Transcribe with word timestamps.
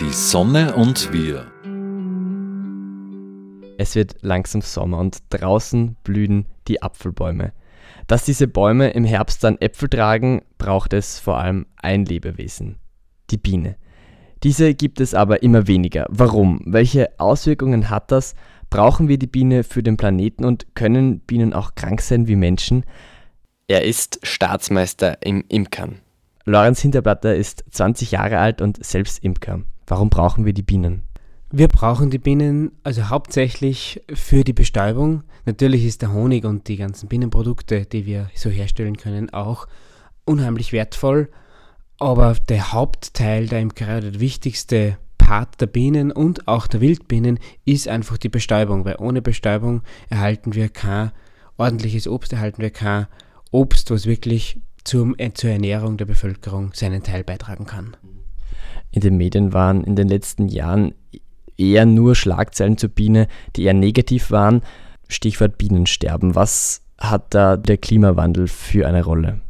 Die 0.00 0.14
Sonne 0.14 0.76
und 0.76 1.12
wir. 1.12 1.52
Es 3.76 3.94
wird 3.94 4.16
langsam 4.22 4.62
Sommer 4.62 4.96
und 4.96 5.18
draußen 5.28 5.96
blühen 6.04 6.46
die 6.68 6.80
Apfelbäume. 6.80 7.52
Dass 8.06 8.24
diese 8.24 8.48
Bäume 8.48 8.92
im 8.92 9.04
Herbst 9.04 9.44
dann 9.44 9.60
Äpfel 9.60 9.90
tragen, 9.90 10.40
braucht 10.56 10.94
es 10.94 11.18
vor 11.18 11.36
allem 11.36 11.66
ein 11.76 12.06
Lebewesen, 12.06 12.78
die 13.28 13.36
Biene. 13.36 13.76
Diese 14.42 14.72
gibt 14.72 15.02
es 15.02 15.12
aber 15.12 15.42
immer 15.42 15.66
weniger. 15.66 16.06
Warum? 16.08 16.62
Welche 16.64 17.10
Auswirkungen 17.20 17.90
hat 17.90 18.10
das? 18.10 18.34
Brauchen 18.70 19.06
wir 19.08 19.18
die 19.18 19.26
Biene 19.26 19.64
für 19.64 19.82
den 19.82 19.98
Planeten 19.98 20.46
und 20.46 20.74
können 20.74 21.20
Bienen 21.20 21.52
auch 21.52 21.74
krank 21.74 22.00
sein 22.00 22.26
wie 22.26 22.36
Menschen? 22.36 22.84
Er 23.68 23.84
ist 23.84 24.18
Staatsmeister 24.22 25.18
im 25.20 25.44
Imkern. 25.48 26.00
Lorenz 26.46 26.80
Hinterblatter 26.80 27.34
ist 27.36 27.64
20 27.70 28.12
Jahre 28.12 28.38
alt 28.38 28.62
und 28.62 28.82
selbst 28.82 29.22
Imker. 29.22 29.60
Warum 29.90 30.08
brauchen 30.08 30.46
wir 30.46 30.52
die 30.52 30.62
Bienen? 30.62 31.02
Wir 31.50 31.66
brauchen 31.66 32.10
die 32.10 32.18
Bienen 32.18 32.70
also 32.84 33.08
hauptsächlich 33.08 34.00
für 34.14 34.44
die 34.44 34.52
Bestäubung. 34.52 35.24
Natürlich 35.46 35.84
ist 35.84 36.02
der 36.02 36.12
Honig 36.12 36.44
und 36.44 36.68
die 36.68 36.76
ganzen 36.76 37.08
Bienenprodukte, 37.08 37.86
die 37.86 38.06
wir 38.06 38.30
so 38.36 38.50
herstellen 38.50 38.96
können, 38.96 39.30
auch 39.30 39.66
unheimlich 40.24 40.72
wertvoll. 40.72 41.28
Aber 41.98 42.36
der 42.48 42.72
Hauptteil 42.72 43.48
der 43.48 43.58
Imkerei, 43.58 43.98
der 43.98 44.20
wichtigste 44.20 44.96
Part 45.18 45.60
der 45.60 45.66
Bienen 45.66 46.12
und 46.12 46.46
auch 46.46 46.68
der 46.68 46.80
Wildbienen 46.80 47.40
ist 47.64 47.88
einfach 47.88 48.16
die 48.16 48.28
Bestäubung, 48.28 48.84
weil 48.84 48.94
ohne 49.00 49.22
Bestäubung 49.22 49.82
erhalten 50.08 50.54
wir 50.54 50.68
kein 50.68 51.10
ordentliches 51.56 52.06
Obst, 52.06 52.32
erhalten 52.32 52.62
wir 52.62 52.70
kein 52.70 53.08
Obst, 53.50 53.90
was 53.90 54.06
wirklich 54.06 54.60
zum, 54.84 55.16
zur 55.34 55.50
Ernährung 55.50 55.96
der 55.96 56.04
Bevölkerung 56.04 56.74
seinen 56.74 57.02
Teil 57.02 57.24
beitragen 57.24 57.66
kann. 57.66 57.96
In 58.92 59.00
den 59.00 59.16
Medien 59.16 59.52
waren 59.52 59.84
in 59.84 59.96
den 59.96 60.08
letzten 60.08 60.48
Jahren 60.48 60.94
eher 61.56 61.86
nur 61.86 62.14
Schlagzeilen 62.14 62.78
zur 62.78 62.88
Biene, 62.88 63.28
die 63.56 63.64
eher 63.64 63.74
negativ 63.74 64.30
waren. 64.30 64.62
Stichwort 65.08 65.58
Bienensterben. 65.58 66.34
Was 66.34 66.82
hat 66.98 67.34
da 67.34 67.56
der 67.56 67.78
Klimawandel 67.78 68.48
für 68.48 68.86
eine 68.86 69.04
Rolle? 69.04 69.40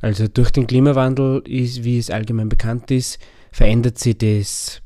Also 0.00 0.26
durch 0.26 0.50
den 0.50 0.66
Klimawandel 0.66 1.42
ist, 1.46 1.84
wie 1.84 1.98
es 1.98 2.10
allgemein 2.10 2.48
bekannt 2.48 2.90
ist, 2.90 3.18
verändert 3.52 3.98
sich 3.98 4.18
das 4.18 4.82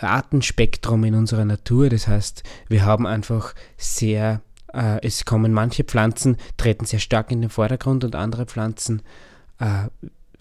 Artenspektrum 0.00 1.04
in 1.04 1.14
unserer 1.14 1.44
Natur. 1.44 1.88
Das 1.88 2.08
heißt, 2.08 2.42
wir 2.68 2.84
haben 2.84 3.06
einfach 3.06 3.54
sehr, 3.76 4.42
äh, 4.72 5.00
es 5.02 5.24
kommen 5.24 5.52
manche 5.52 5.84
Pflanzen, 5.84 6.36
treten 6.56 6.84
sehr 6.84 6.98
stark 6.98 7.30
in 7.30 7.40
den 7.40 7.50
Vordergrund 7.50 8.04
und 8.04 8.16
andere 8.16 8.46
Pflanzen 8.46 9.02
äh, 9.58 9.88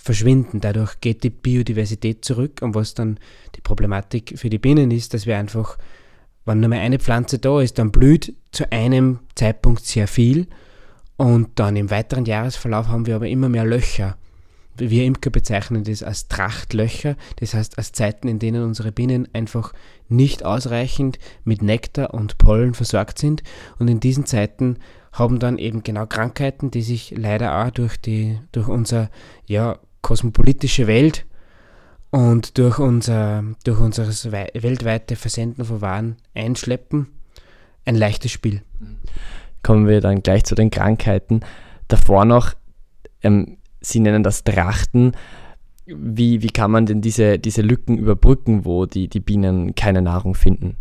verschwinden. 0.05 0.61
Dadurch 0.61 1.01
geht 1.01 1.23
die 1.23 1.31
Biodiversität 1.31 2.23
zurück 2.23 2.61
und 2.61 2.75
was 2.75 2.93
dann 2.93 3.19
die 3.55 3.61
Problematik 3.61 4.37
für 4.37 4.51
die 4.51 4.59
Bienen 4.59 4.91
ist, 4.91 5.15
dass 5.15 5.25
wir 5.25 5.35
einfach, 5.35 5.77
wenn 6.45 6.59
nur 6.59 6.69
mal 6.69 6.79
eine 6.79 6.99
Pflanze 6.99 7.39
da 7.39 7.59
ist, 7.59 7.79
dann 7.79 7.91
blüht 7.91 8.35
zu 8.51 8.71
einem 8.71 9.19
Zeitpunkt 9.33 9.83
sehr 9.83 10.07
viel 10.07 10.47
und 11.17 11.59
dann 11.59 11.75
im 11.75 11.89
weiteren 11.89 12.25
Jahresverlauf 12.25 12.87
haben 12.87 13.07
wir 13.07 13.15
aber 13.15 13.27
immer 13.27 13.49
mehr 13.49 13.65
Löcher. 13.65 14.15
Wir 14.77 15.05
Imker 15.05 15.29
bezeichnen 15.29 15.85
das 15.85 16.03
als 16.03 16.27
Trachtlöcher, 16.27 17.15
das 17.37 17.53
heißt 17.53 17.77
als 17.77 17.93
Zeiten, 17.93 18.27
in 18.27 18.39
denen 18.39 18.63
unsere 18.63 18.91
Bienen 18.91 19.27
einfach 19.33 19.73
nicht 20.09 20.43
ausreichend 20.43 21.17
mit 21.45 21.61
Nektar 21.61 22.13
und 22.13 22.37
Pollen 22.37 22.73
versorgt 22.73 23.17
sind. 23.17 23.41
Und 23.79 23.87
in 23.87 24.01
diesen 24.01 24.25
Zeiten 24.25 24.77
haben 25.13 25.39
dann 25.39 25.57
eben 25.57 25.81
genau 25.81 26.05
Krankheiten, 26.05 26.71
die 26.71 26.81
sich 26.81 27.13
leider 27.15 27.63
auch 27.63 27.71
durch, 27.71 27.95
die, 27.95 28.37
durch 28.51 28.67
unser 28.67 29.09
ja, 29.45 29.79
kosmopolitische 30.05 30.85
Welt 30.85 31.25
und 32.11 32.59
durch 32.59 32.77
unser, 32.77 33.43
durch 33.63 33.79
unser 33.79 34.05
weltweite 34.05 35.15
Versenden 35.15 35.65
von 35.65 35.81
Waren 35.81 36.17
einschleppen, 36.35 37.07
ein 37.85 37.95
leichtes 37.95 38.31
Spiel. 38.31 38.61
Kommen 39.63 39.87
wir 39.87 40.01
dann 40.01 40.21
gleich 40.21 40.43
zu 40.43 40.53
den 40.53 40.69
Krankheiten. 40.69 41.39
Davor 41.87 42.25
noch, 42.25 42.53
ähm, 43.23 43.57
Sie 43.81 43.99
nennen 43.99 44.21
das 44.21 44.43
Trachten. 44.43 45.13
Wie, 45.87 46.43
wie 46.43 46.51
kann 46.51 46.69
man 46.69 46.85
denn 46.85 47.01
diese, 47.01 47.39
diese 47.39 47.63
Lücken 47.63 47.97
überbrücken, 47.97 48.63
wo 48.63 48.85
die, 48.85 49.07
die 49.07 49.19
Bienen 49.19 49.73
keine 49.73 50.03
Nahrung 50.03 50.35
finden? 50.35 50.77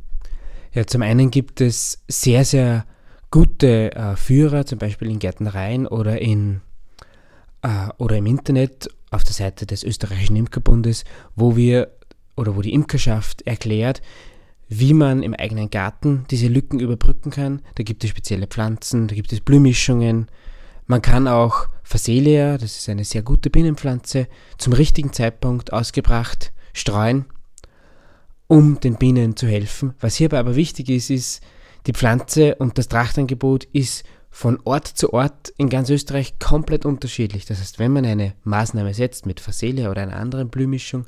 Ja, 0.75 0.87
zum 0.87 1.01
einen 1.01 1.31
gibt 1.31 1.63
es 1.63 2.05
sehr, 2.09 2.45
sehr 2.45 2.85
gute 3.31 3.95
äh, 3.95 4.17
Führer, 4.17 4.67
zum 4.67 4.79
Beispiel 4.79 5.11
in 5.11 5.19
Gärtnereien 5.19 5.87
oder, 5.87 6.21
in, 6.21 6.61
äh, 7.65 7.89
oder 7.99 8.17
im 8.19 8.27
Internet 8.27 8.89
auf 9.11 9.25
der 9.25 9.33
Seite 9.33 9.67
des 9.67 9.83
österreichischen 9.83 10.37
Imkerbundes, 10.37 11.05
wo 11.35 11.57
wir 11.57 11.91
oder 12.37 12.55
wo 12.57 12.63
die 12.63 12.75
Imkerschaft 12.75 13.43
erklärt, 13.43 14.03
wie 14.69 14.93
man 14.93 15.23
im 15.23 15.35
eigenen 15.35 15.71
Garten 15.71 16.27
diese 16.31 16.49
Lücken 16.49 16.81
überbrücken 16.81 17.31
kann. 17.31 17.63
Da 17.77 17.83
gibt 17.83 18.05
es 18.05 18.11
spezielle 18.11 18.47
Pflanzen, 18.47 19.09
da 19.09 19.15
gibt 19.15 19.33
es 19.33 19.41
Blühmischungen, 19.41 20.29
man 20.87 21.01
kann 21.01 21.29
auch 21.29 21.69
Phacelia, 21.83 22.59
das 22.59 22.77
ist 22.77 22.89
eine 22.89 23.05
sehr 23.05 23.23
gute 23.23 23.51
Bienenpflanze, 23.51 24.27
zum 24.59 24.73
richtigen 24.73 25.13
Zeitpunkt 25.13 25.73
ausgebracht 25.73 26.53
streuen, 26.75 27.25
um 28.49 28.81
den 28.81 28.97
Bienen 28.97 29.37
zu 29.37 29.47
helfen. 29.47 29.95
Was 30.01 30.17
hierbei 30.17 30.39
aber 30.39 30.57
wichtig 30.57 30.91
ist, 30.91 31.09
ist, 31.11 31.43
die 31.87 31.93
Pflanze 31.93 32.55
und 32.57 32.79
das 32.79 32.89
Trachtangebot 32.89 33.65
ist 33.65 34.05
von 34.35 34.59
Ort 34.65 34.89
zu 34.89 35.13
Ort 35.13 35.55
in 35.59 35.69
ganz 35.69 35.89
Österreich 35.91 36.41
komplett 36.41 36.85
unterschiedlich. 36.85 37.47
Das 37.47 37.61
heißt, 37.61 37.79
wenn 37.79 37.93
man 37.93 38.05
eine 38.05 38.35
Maßnahme 38.43 38.93
setzt 38.93 39.27
mit 39.27 39.39
Phacelia 39.39 39.93
oder 39.93 40.03
einer 40.03 40.17
anderen 40.17 40.49
Blühmischung, 40.49 41.07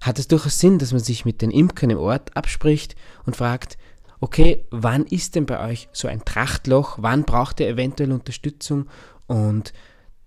hat 0.00 0.20
es 0.20 0.28
durchaus 0.28 0.60
Sinn, 0.60 0.78
dass 0.78 0.92
man 0.92 1.00
sich 1.00 1.24
mit 1.24 1.42
den 1.42 1.50
Imkern 1.50 1.90
im 1.90 1.98
Ort 1.98 2.36
abspricht 2.36 2.94
und 3.26 3.34
fragt, 3.34 3.78
okay, 4.20 4.64
wann 4.70 5.04
ist 5.06 5.34
denn 5.34 5.44
bei 5.44 5.68
euch 5.68 5.88
so 5.90 6.06
ein 6.06 6.24
Trachtloch? 6.24 6.98
Wann 7.00 7.24
braucht 7.24 7.58
ihr 7.58 7.66
eventuell 7.66 8.12
Unterstützung? 8.12 8.86
Und 9.26 9.72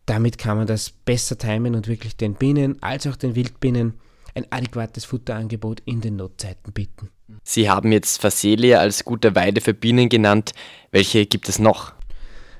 damit 0.05 0.37
kann 0.37 0.57
man 0.57 0.67
das 0.67 0.89
besser 0.89 1.37
timen 1.37 1.73
und 1.73 1.87
wirklich 1.87 2.17
den 2.17 2.33
Bienen 2.33 2.83
als 2.83 3.07
auch 3.07 3.15
den 3.15 3.33
Wildbienen 3.33 3.93
ein 4.35 4.45
adäquates 4.49 5.05
Futterangebot 5.05 5.81
in 5.85 6.01
den 6.01 6.17
Notzeiten 6.17 6.73
bieten. 6.73 7.11
Sie 7.43 7.69
haben 7.69 7.93
jetzt 7.93 8.19
Phacelia 8.19 8.79
als 8.79 9.05
gute 9.05 9.35
Weide 9.35 9.61
für 9.61 9.73
Bienen 9.73 10.09
genannt. 10.09 10.51
Welche 10.91 11.25
gibt 11.25 11.47
es 11.47 11.57
noch? 11.57 11.93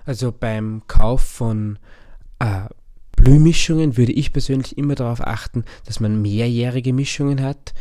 Also 0.06 0.32
beim 0.32 0.84
Kauf 0.88 1.22
von 1.22 1.78
äh, 2.40 2.64
Blühmischungen 3.16 3.98
würde 3.98 4.14
ich 4.14 4.34
persönlich 4.34 4.78
immer 4.78 4.96
darauf 4.96 5.22
achten, 5.22 5.66
dass 5.86 6.00
man 6.00 6.22
mehrjährige 6.22 6.94
Mischungen 6.94 7.42
hat. 7.42 7.74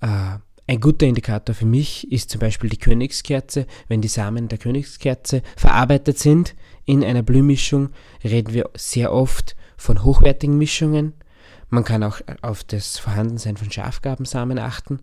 Äh, 0.00 0.38
ein 0.68 0.80
guter 0.80 1.06
Indikator 1.06 1.54
für 1.54 1.66
mich 1.66 2.10
ist 2.10 2.30
zum 2.30 2.40
Beispiel 2.40 2.70
die 2.70 2.78
Königskerze. 2.78 3.66
Wenn 3.86 4.00
die 4.00 4.08
Samen 4.08 4.48
der 4.48 4.58
Königskerze 4.58 5.42
verarbeitet 5.56 6.18
sind 6.18 6.56
in 6.86 7.04
einer 7.04 7.22
Blühmischung, 7.22 7.90
reden 8.24 8.52
wir 8.52 8.70
sehr 8.74 9.12
oft 9.12 9.54
von 9.76 10.02
hochwertigen 10.02 10.58
Mischungen. 10.58 11.12
Man 11.68 11.84
kann 11.84 12.02
auch 12.02 12.20
auf 12.42 12.64
das 12.64 12.98
Vorhandensein 12.98 13.56
von 13.56 13.70
Schafgabensamen 13.70 14.58
achten 14.58 14.98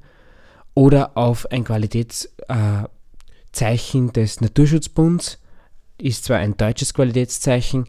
oder 0.74 1.18
auf 1.18 1.50
ein 1.52 1.64
Qualitätszeichen 1.64 4.10
äh, 4.10 4.12
des 4.12 4.42
Naturschutzbunds. 4.42 5.40
Ist 6.04 6.26
zwar 6.26 6.40
ein 6.40 6.58
deutsches 6.58 6.94
Qualitätszeichen, 6.94 7.86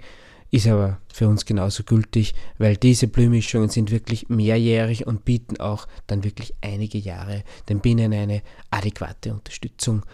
ist 0.52 0.68
aber 0.68 0.98
für 1.12 1.26
uns 1.26 1.46
genauso 1.46 1.82
gültig, 1.82 2.36
weil 2.58 2.76
diese 2.76 3.08
Blühmischungen 3.08 3.70
sind 3.70 3.90
wirklich 3.90 4.28
mehrjährig 4.28 5.08
und 5.08 5.24
bieten 5.24 5.58
auch 5.58 5.88
dann 6.06 6.22
wirklich 6.22 6.54
einige 6.60 6.96
Jahre 6.96 7.42
den 7.68 7.80
Bienen 7.80 8.12
eine 8.12 8.42
adäquate 8.70 9.34
Unterstützung. 9.34 10.06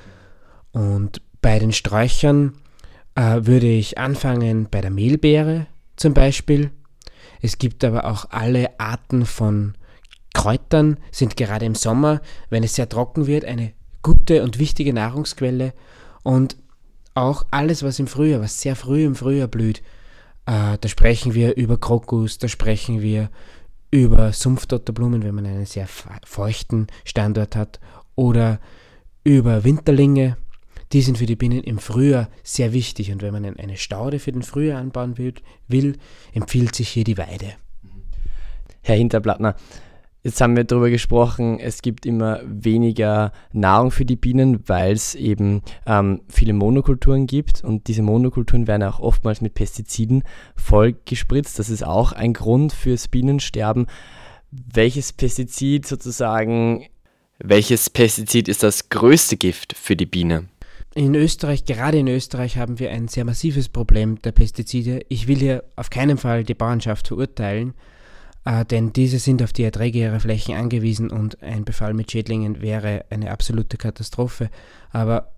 Und 0.72 1.20
bei 1.42 1.58
den 1.58 1.72
Sträuchern 1.72 2.54
äh, 3.16 3.40
würde 3.42 3.66
ich 3.66 3.98
anfangen 3.98 4.68
bei 4.70 4.80
der 4.80 4.90
Mehlbeere 4.90 5.66
zum 5.96 6.14
Beispiel. 6.14 6.70
Es 7.42 7.58
gibt 7.58 7.84
aber 7.84 8.06
auch 8.06 8.30
alle 8.30 8.80
Arten 8.80 9.26
von 9.26 9.74
Kräutern, 10.32 10.96
sind 11.12 11.36
gerade 11.36 11.66
im 11.66 11.74
Sommer, 11.74 12.22
wenn 12.48 12.64
es 12.64 12.76
sehr 12.76 12.88
trocken 12.88 13.26
wird, 13.26 13.44
eine 13.44 13.74
gute 14.00 14.42
und 14.42 14.58
wichtige 14.58 14.94
Nahrungsquelle. 14.94 15.74
Und 16.22 16.56
auch 17.14 17.46
alles, 17.50 17.82
was 17.82 17.98
im 17.98 18.06
Frühjahr, 18.06 18.40
was 18.40 18.60
sehr 18.60 18.76
früh 18.76 19.04
im 19.04 19.14
Frühjahr 19.14 19.48
blüht, 19.48 19.82
äh, 20.46 20.78
da 20.80 20.88
sprechen 20.88 21.34
wir 21.34 21.56
über 21.56 21.78
Krokus, 21.78 22.38
da 22.38 22.48
sprechen 22.48 23.02
wir 23.02 23.30
über 23.90 24.32
Sumpfdotterblumen, 24.32 25.22
wenn 25.22 25.34
man 25.34 25.46
einen 25.46 25.66
sehr 25.66 25.88
feuchten 26.24 26.86
Standort 27.04 27.56
hat, 27.56 27.80
oder 28.14 28.60
über 29.24 29.64
Winterlinge. 29.64 30.36
Die 30.92 31.02
sind 31.02 31.18
für 31.18 31.26
die 31.26 31.36
Bienen 31.36 31.62
im 31.62 31.78
Frühjahr 31.78 32.28
sehr 32.42 32.72
wichtig 32.72 33.12
und 33.12 33.22
wenn 33.22 33.32
man 33.32 33.44
eine 33.44 33.76
Staude 33.76 34.18
für 34.18 34.32
den 34.32 34.42
Frühjahr 34.42 34.80
anbauen 34.80 35.18
will, 35.18 35.34
will 35.68 35.98
empfiehlt 36.32 36.74
sich 36.74 36.88
hier 36.88 37.04
die 37.04 37.18
Weide. 37.18 37.54
Herr 38.82 38.96
Hinterblattner, 38.96 39.56
Jetzt 40.22 40.40
haben 40.40 40.54
wir 40.54 40.64
darüber 40.64 40.90
gesprochen, 40.90 41.58
es 41.58 41.80
gibt 41.80 42.04
immer 42.04 42.40
weniger 42.44 43.32
Nahrung 43.52 43.90
für 43.90 44.04
die 44.04 44.16
Bienen, 44.16 44.68
weil 44.68 44.92
es 44.92 45.14
eben 45.14 45.62
ähm, 45.86 46.20
viele 46.28 46.52
Monokulturen 46.52 47.26
gibt 47.26 47.64
und 47.64 47.88
diese 47.88 48.02
Monokulturen 48.02 48.66
werden 48.66 48.82
auch 48.82 49.00
oftmals 49.00 49.40
mit 49.40 49.54
Pestiziden 49.54 50.22
vollgespritzt. 50.56 51.58
Das 51.58 51.70
ist 51.70 51.84
auch 51.84 52.12
ein 52.12 52.34
Grund 52.34 52.74
fürs 52.74 53.08
Bienensterben. 53.08 53.86
Welches 54.50 55.14
Pestizid 55.14 55.86
sozusagen 55.86 56.84
Welches 57.42 57.88
Pestizid 57.88 58.48
ist 58.48 58.62
das 58.62 58.90
größte 58.90 59.38
Gift 59.38 59.72
für 59.74 59.96
die 59.96 60.04
Biene? 60.04 60.48
In 60.94 61.14
Österreich, 61.14 61.64
gerade 61.64 61.98
in 61.98 62.08
Österreich, 62.08 62.58
haben 62.58 62.78
wir 62.78 62.90
ein 62.90 63.08
sehr 63.08 63.24
massives 63.24 63.70
Problem 63.70 64.20
der 64.20 64.32
Pestizide. 64.32 65.00
Ich 65.08 65.26
will 65.26 65.38
hier 65.38 65.64
auf 65.76 65.88
keinen 65.88 66.18
Fall 66.18 66.44
die 66.44 66.54
Bauernschaft 66.54 67.08
verurteilen, 67.08 67.72
äh, 68.44 68.64
denn 68.64 68.92
diese 68.92 69.18
sind 69.18 69.42
auf 69.42 69.52
die 69.52 69.64
Erträge 69.64 69.98
ihrer 69.98 70.20
Flächen 70.20 70.54
angewiesen 70.54 71.10
und 71.10 71.42
ein 71.42 71.64
Befall 71.64 71.94
mit 71.94 72.10
Schädlingen 72.10 72.60
wäre 72.60 73.04
eine 73.10 73.30
absolute 73.30 73.76
Katastrophe. 73.76 74.50
Aber 74.90 75.32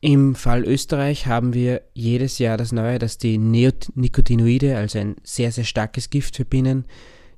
im 0.00 0.34
Fall 0.34 0.64
Österreich 0.64 1.26
haben 1.26 1.54
wir 1.54 1.82
jedes 1.94 2.38
Jahr 2.38 2.56
das 2.56 2.72
Neue, 2.72 2.98
dass 2.98 3.18
die 3.18 3.38
Neonicotinoide, 3.38 4.76
also 4.76 4.98
ein 4.98 5.16
sehr, 5.22 5.50
sehr 5.50 5.64
starkes 5.64 6.10
Gift 6.10 6.36
für 6.36 6.44
Bienen, 6.44 6.84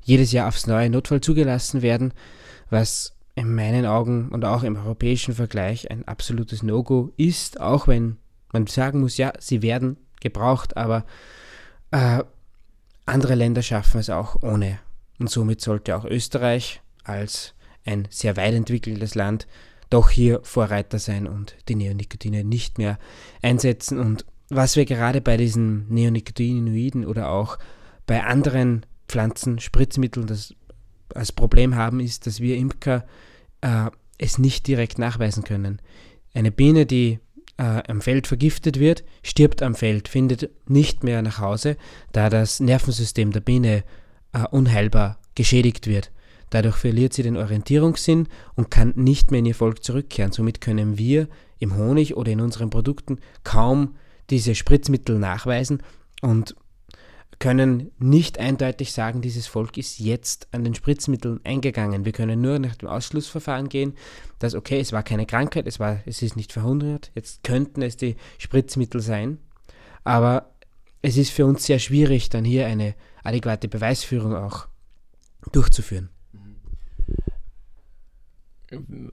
jedes 0.03 0.33
Jahr 0.33 0.49
aufs 0.49 0.67
neue 0.67 0.91
Notfall 0.91 1.21
zugelassen 1.21 1.83
werden, 1.83 2.13
was 2.71 3.15
in 3.35 3.55
meinen 3.55 3.87
Augen 3.87 4.31
und 4.31 4.45
auch 4.45 4.65
im 4.65 4.77
europäischen 4.77 5.35
Vergleich 5.35 5.91
ein 5.91 6.09
absolutes 6.09 6.63
No-Go 6.63 7.13
ist, 7.17 7.61
auch 7.61 7.87
wenn 7.87 8.17
man 8.53 8.67
sagen 8.67 9.01
muss, 9.01 9.17
ja, 9.17 9.33
sie 9.39 9.63
werden 9.63 9.97
gebraucht, 10.21 10.77
aber 10.77 11.05
äh, 11.93 12.25
andere 13.07 13.35
Länder 13.37 13.63
schaffen 13.63 14.01
es 14.01 14.11
auch 14.11 14.43
ohne. 14.43 14.81
Und 15.19 15.31
somit 15.31 15.61
sollte 15.61 15.97
auch 15.97 16.05
Österreich 16.05 16.81
als 17.05 17.55
ein 17.85 18.07
sehr 18.11 18.37
weit 18.37 18.55
entwickeltes 18.55 19.15
Land 19.15 19.47
doch 19.91 20.11
hier 20.11 20.41
Vorreiter 20.43 20.99
sein 20.99 21.27
und 21.27 21.57
die 21.69 21.75
Neonicotine 21.75 22.45
nicht 22.45 22.79
mehr 22.79 22.99
einsetzen. 23.43 23.99
Und 23.99 24.27
was 24.51 24.77
wir 24.77 24.85
gerade 24.85 25.21
bei 25.21 25.37
diesen 25.37 25.89
Neonicotinoiden 25.89 27.07
oder 27.07 27.31
auch 27.31 27.59
bei 28.07 28.23
anderen 28.25 28.85
Pflanzen, 29.09 29.59
Spritzmitteln 29.59 30.27
das 30.27 30.55
als 31.15 31.33
Problem 31.33 31.75
haben, 31.75 32.01
ist, 32.01 32.27
dass 32.27 32.41
wir 32.41 32.57
Imker 32.57 33.07
äh, 33.63 33.91
es 34.19 34.39
nicht 34.39 34.67
direkt 34.67 34.99
nachweisen 34.99 35.45
können. 35.45 35.81
Eine 36.35 36.51
Biene, 36.51 36.85
die 36.85 37.19
äh, 37.57 37.83
am 37.89 38.03
Feld 38.03 38.27
vergiftet 38.27 38.79
wird, 38.79 39.05
stirbt 39.23 39.63
am 39.63 39.75
Feld, 39.75 40.09
findet 40.09 40.51
nicht 40.69 41.03
mehr 41.05 41.23
nach 41.23 41.39
Hause, 41.39 41.77
da 42.13 42.29
das 42.29 42.61
Nervensystem 42.61 43.33
der 43.33 43.41
Biene 43.41 43.85
äh, 44.33 44.45
unheilbar 44.51 45.19
geschädigt 45.35 45.87
wird. 45.87 46.11
Dadurch 46.51 46.77
verliert 46.77 47.13
sie 47.13 47.23
den 47.23 47.37
Orientierungssinn 47.37 48.29
und 48.55 48.71
kann 48.71 48.93
nicht 48.97 49.31
mehr 49.31 49.41
in 49.41 49.47
ihr 49.47 49.55
Volk 49.55 49.85
zurückkehren. 49.85 50.33
Somit 50.33 50.61
können 50.61 50.99
wir 50.99 51.29
im 51.59 51.77
Honig 51.77 52.17
oder 52.17 52.33
in 52.33 52.41
unseren 52.41 52.71
Produkten 52.71 53.19
kaum 53.45 53.97
diese 54.31 54.55
Spritzmittel 54.55 55.19
nachweisen 55.19 55.83
und 56.23 56.55
können 57.39 57.93
nicht 57.99 58.39
eindeutig 58.39 58.93
sagen, 58.93 59.23
dieses 59.23 59.47
Volk 59.47 59.77
ist 59.77 60.01
jetzt 60.01 60.49
an 60.51 60.65
den 60.65 60.75
Spritzmitteln 60.75 61.41
eingegangen. 61.45 62.05
Wir 62.05 62.13
können 62.13 62.41
nur 62.41 62.59
nach 62.59 62.75
dem 62.75 62.89
Ausschlussverfahren 62.89 63.69
gehen, 63.69 63.95
dass 64.41 64.55
okay, 64.55 64.81
es 64.81 64.93
war 64.93 65.05
keine 65.05 65.25
Krankheit, 65.27 65.67
es, 65.67 65.79
war, 65.79 66.01
es 66.05 66.21
ist 66.23 66.37
nicht 66.37 66.53
verhundert, 66.53 67.13
jetzt 67.15 67.45
könnten 67.45 67.83
es 67.83 67.97
die 67.97 68.17
Spritzmittel 68.39 69.01
sein, 69.01 69.39
aber 70.03 70.51
es 71.03 71.17
ist 71.17 71.31
für 71.31 71.47
uns 71.47 71.65
sehr 71.65 71.79
schwierig, 71.79 72.29
dann 72.29 72.45
hier 72.45 72.67
eine 72.67 72.95
adäquate 73.23 73.69
Beweisführung 73.69 74.35
auch 74.35 74.69
durchzuführen. 75.53 76.11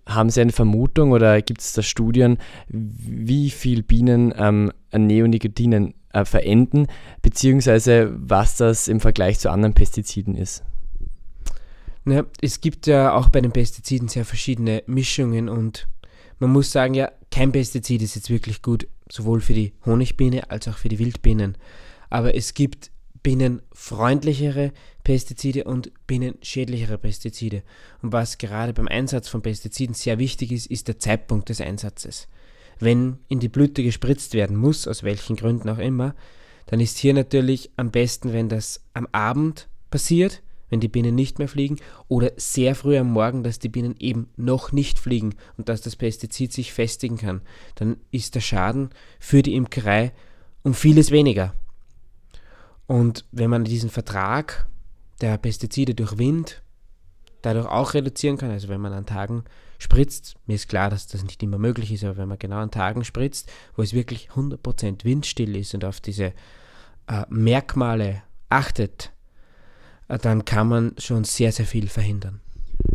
Haben 0.06 0.30
Sie 0.30 0.42
eine 0.42 0.52
Vermutung 0.52 1.12
oder 1.12 1.42
gibt 1.42 1.62
es 1.62 1.74
da 1.74 1.82
Studien, 1.82 2.40
wie 2.68 3.50
viel 3.50 3.84
Bienen 3.84 4.34
ähm, 4.36 4.72
an 4.92 5.08
Neonicotinen 5.08 5.94
äh, 6.12 6.26
verenden, 6.26 6.88
beziehungsweise 7.22 8.14
was 8.18 8.58
das 8.58 8.90
im 8.90 9.00
Vergleich 9.00 9.40
zu 9.40 9.50
anderen 9.50 9.74
Pestiziden 9.74 10.36
ist? 10.36 10.64
Ja, 12.06 12.26
es 12.42 12.60
gibt 12.60 12.86
ja 12.86 13.14
auch 13.14 13.30
bei 13.30 13.42
den 13.42 13.52
Pestiziden 13.52 14.10
sehr 14.10 14.26
verschiedene 14.26 14.84
Mischungen 14.88 15.48
und 15.48 15.88
man 16.40 16.52
muss 16.52 16.72
sagen, 16.72 16.94
ja, 16.94 17.12
kein 17.32 17.52
Pestizid 17.52 18.02
ist 18.02 18.16
jetzt 18.16 18.30
wirklich 18.30 18.62
gut, 18.62 18.88
sowohl 19.16 19.42
für 19.42 19.54
die 19.54 19.74
Honigbiene 19.86 20.50
als 20.50 20.68
auch 20.68 20.78
für 20.78 20.90
die 20.90 21.00
Wildbienen. 21.00 21.58
Aber 22.10 22.36
es 22.36 22.54
gibt 22.54 22.92
bienenfreundlichere 23.24 24.72
Pestizide 25.04 25.64
und 25.64 25.92
bienenschädlichere 26.06 26.98
Pestizide. 26.98 27.64
Und 28.02 28.12
was 28.12 28.38
gerade 28.38 28.74
beim 28.74 28.88
Einsatz 28.88 29.28
von 29.28 29.42
Pestiziden 29.42 29.96
sehr 29.96 30.20
wichtig 30.20 30.52
ist, 30.52 30.68
ist 30.68 30.88
der 30.88 31.00
Zeitpunkt 31.00 31.50
des 31.50 31.62
Einsatzes 31.62 32.28
wenn 32.80 33.20
in 33.28 33.40
die 33.40 33.50
Blüte 33.50 33.84
gespritzt 33.84 34.34
werden 34.34 34.58
muss, 34.58 34.88
aus 34.88 35.04
welchen 35.04 35.36
Gründen 35.36 35.70
auch 35.70 35.78
immer, 35.78 36.16
dann 36.68 36.80
ist 36.80 36.98
hier 36.98 37.14
natürlich 37.14 37.72
am 37.78 37.92
besten, 37.92 38.34
wenn 38.34 38.50
das 38.50 38.82
am 38.94 39.08
Abend 39.12 39.68
passiert, 39.92 40.42
wenn 40.70 40.80
die 40.80 40.88
Bienen 40.88 41.16
nicht 41.16 41.40
mehr 41.40 41.48
fliegen, 41.48 41.78
oder 42.08 42.32
sehr 42.38 42.76
früh 42.76 42.98
am 42.98 43.12
Morgen, 43.12 43.44
dass 43.44 43.60
die 43.60 43.70
Bienen 43.70 43.96
eben 44.00 44.30
noch 44.36 44.72
nicht 44.72 45.00
fliegen 45.00 45.36
und 45.58 45.70
dass 45.70 45.82
das 45.82 45.96
Pestizid 45.96 46.54
sich 46.54 46.74
festigen 46.74 47.18
kann. 47.18 47.42
Dann 47.76 47.98
ist 48.12 48.36
der 48.36 48.42
Schaden 48.42 48.90
für 49.20 49.42
die 49.42 49.56
Imkerei 49.56 50.12
um 50.64 50.74
vieles 50.74 51.12
weniger. 51.12 51.54
Und 52.88 53.26
wenn 53.32 53.50
man 53.50 53.64
diesen 53.64 53.90
Vertrag 53.90 54.68
der 55.22 55.38
Pestizide 55.38 55.96
durch 55.96 56.18
Wind 56.18 56.62
dadurch 57.42 57.68
auch 57.68 57.94
reduzieren 57.94 58.38
kann, 58.38 58.52
also 58.52 58.68
wenn 58.68 58.82
man 58.82 58.94
an 58.94 59.06
Tagen 59.06 59.44
spritzt. 59.78 60.36
Mir 60.46 60.56
ist 60.56 60.68
klar, 60.68 60.90
dass 60.90 61.08
das 61.08 61.24
nicht 61.24 61.42
immer 61.44 61.58
möglich 61.58 61.92
ist, 61.92 62.04
aber 62.04 62.18
wenn 62.18 62.30
man 62.30 62.40
genau 62.40 62.58
an 62.58 62.72
Tagen 62.72 63.04
spritzt, 63.04 63.52
wo 63.76 63.82
es 63.82 63.94
wirklich 63.94 64.30
100% 64.32 65.04
windstill 65.04 65.56
ist 65.56 65.74
und 65.74 65.86
auf 65.86 66.02
diese 66.02 66.34
äh, 67.08 67.26
Merkmale 67.30 68.24
achtet, 68.50 69.12
dann 70.08 70.46
kann 70.46 70.68
man 70.68 70.94
schon 70.98 71.24
sehr, 71.24 71.52
sehr 71.52 71.66
viel 71.66 71.88
verhindern. 71.88 72.42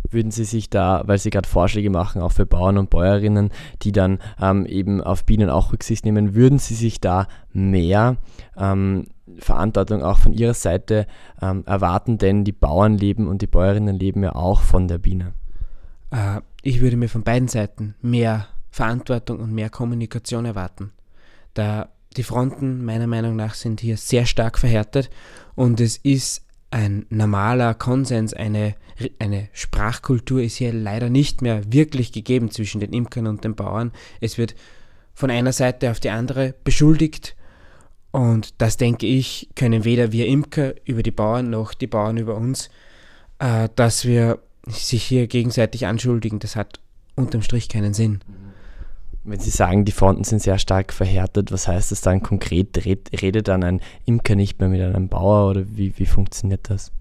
Würden 0.09 0.31
Sie 0.31 0.43
sich 0.43 0.69
da, 0.69 1.03
weil 1.05 1.17
Sie 1.17 1.29
gerade 1.29 1.47
Vorschläge 1.47 1.89
machen, 1.89 2.21
auch 2.21 2.31
für 2.31 2.45
Bauern 2.45 2.77
und 2.77 2.89
Bäuerinnen, 2.89 3.49
die 3.81 3.91
dann 3.91 4.19
ähm, 4.41 4.65
eben 4.65 5.01
auf 5.01 5.25
Bienen 5.25 5.49
auch 5.49 5.71
Rücksicht 5.71 6.05
nehmen, 6.05 6.35
würden 6.35 6.59
Sie 6.59 6.75
sich 6.75 7.01
da 7.01 7.27
mehr 7.53 8.17
ähm, 8.57 9.07
Verantwortung 9.39 10.03
auch 10.03 10.19
von 10.19 10.33
Ihrer 10.33 10.53
Seite 10.53 11.07
ähm, 11.41 11.63
erwarten? 11.65 12.17
Denn 12.17 12.43
die 12.43 12.51
Bauern 12.51 12.97
leben 12.97 13.27
und 13.27 13.41
die 13.41 13.47
Bäuerinnen 13.47 13.97
leben 13.97 14.23
ja 14.23 14.35
auch 14.35 14.61
von 14.61 14.87
der 14.87 14.97
Biene. 14.97 15.33
Äh, 16.11 16.41
ich 16.61 16.81
würde 16.81 16.97
mir 16.97 17.09
von 17.09 17.23
beiden 17.23 17.47
Seiten 17.47 17.95
mehr 18.01 18.47
Verantwortung 18.69 19.39
und 19.39 19.51
mehr 19.51 19.69
Kommunikation 19.69 20.45
erwarten. 20.45 20.91
Da 21.53 21.89
die 22.17 22.23
Fronten 22.23 22.83
meiner 22.83 23.07
Meinung 23.07 23.35
nach 23.35 23.53
sind 23.53 23.79
hier 23.79 23.97
sehr 23.97 24.25
stark 24.25 24.59
verhärtet 24.59 25.09
und 25.55 25.79
es 25.79 25.97
ist 25.97 26.45
ein 26.71 27.05
normaler 27.09 27.73
Konsens, 27.73 28.33
eine, 28.33 28.75
eine 29.19 29.49
Sprachkultur 29.53 30.41
ist 30.41 30.55
hier 30.55 30.73
leider 30.73 31.09
nicht 31.09 31.41
mehr 31.41 31.61
wirklich 31.71 32.11
gegeben 32.11 32.49
zwischen 32.49 32.79
den 32.79 32.93
Imkern 32.93 33.27
und 33.27 33.43
den 33.43 33.55
Bauern. 33.55 33.91
Es 34.21 34.37
wird 34.37 34.55
von 35.13 35.29
einer 35.29 35.51
Seite 35.53 35.91
auf 35.91 35.99
die 35.99 36.09
andere 36.09 36.55
beschuldigt 36.63 37.35
und 38.11 38.61
das 38.61 38.77
denke 38.77 39.05
ich, 39.05 39.49
können 39.55 39.83
weder 39.83 40.11
wir 40.11 40.27
Imker 40.27 40.73
über 40.85 41.03
die 41.03 41.11
Bauern 41.11 41.49
noch 41.49 41.73
die 41.73 41.87
Bauern 41.87 42.17
über 42.17 42.35
uns, 42.35 42.69
äh, 43.39 43.69
dass 43.75 44.05
wir 44.05 44.39
sich 44.67 45.03
hier 45.03 45.27
gegenseitig 45.27 45.85
anschuldigen, 45.85 46.39
das 46.39 46.55
hat 46.55 46.79
unterm 47.15 47.41
Strich 47.41 47.67
keinen 47.67 47.93
Sinn. 47.93 48.19
Wenn 49.23 49.39
Sie 49.39 49.51
sagen, 49.51 49.85
die 49.85 49.91
Fronten 49.91 50.23
sind 50.23 50.41
sehr 50.41 50.57
stark 50.57 50.91
verhärtet, 50.91 51.51
was 51.51 51.67
heißt 51.67 51.91
das 51.91 52.01
dann 52.01 52.23
konkret? 52.23 52.83
Redet 52.85 53.47
dann 53.47 53.63
ein 53.63 53.81
Imker 54.05 54.35
nicht 54.35 54.59
mehr 54.59 54.69
mit 54.69 54.81
einem 54.81 55.09
Bauer 55.09 55.51
oder 55.51 55.63
wie, 55.67 55.93
wie 55.97 56.07
funktioniert 56.07 56.69
das? 56.69 56.91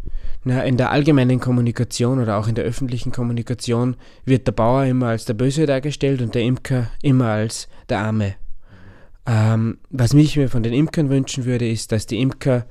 Na, 0.45 0.63
in 0.63 0.77
der 0.77 0.91
allgemeinen 0.91 1.41
Kommunikation 1.41 2.19
oder 2.19 2.39
auch 2.39 2.49
in 2.49 2.55
der 2.55 2.65
öffentlichen 2.65 3.13
Kommunikation 3.13 3.97
wird 4.25 4.47
der 4.47 4.53
Bauer 4.53 4.85
immer 4.85 5.09
als 5.09 5.25
der 5.25 5.35
Böse 5.35 5.67
dargestellt 5.67 6.21
und 6.21 6.35
der 6.35 6.43
Imker 6.43 6.89
immer 7.03 7.29
als 7.29 7.69
der 7.89 8.01
Arme. 8.01 8.35
Ähm, 9.27 9.79
was 9.91 10.13
mich 10.13 10.37
mir 10.37 10.49
von 10.49 10.63
den 10.63 10.73
Imkern 10.73 11.11
wünschen 11.11 11.45
würde, 11.45 11.69
ist, 11.69 11.93
dass 11.93 12.07
die 12.07 12.21
Imker 12.21 12.67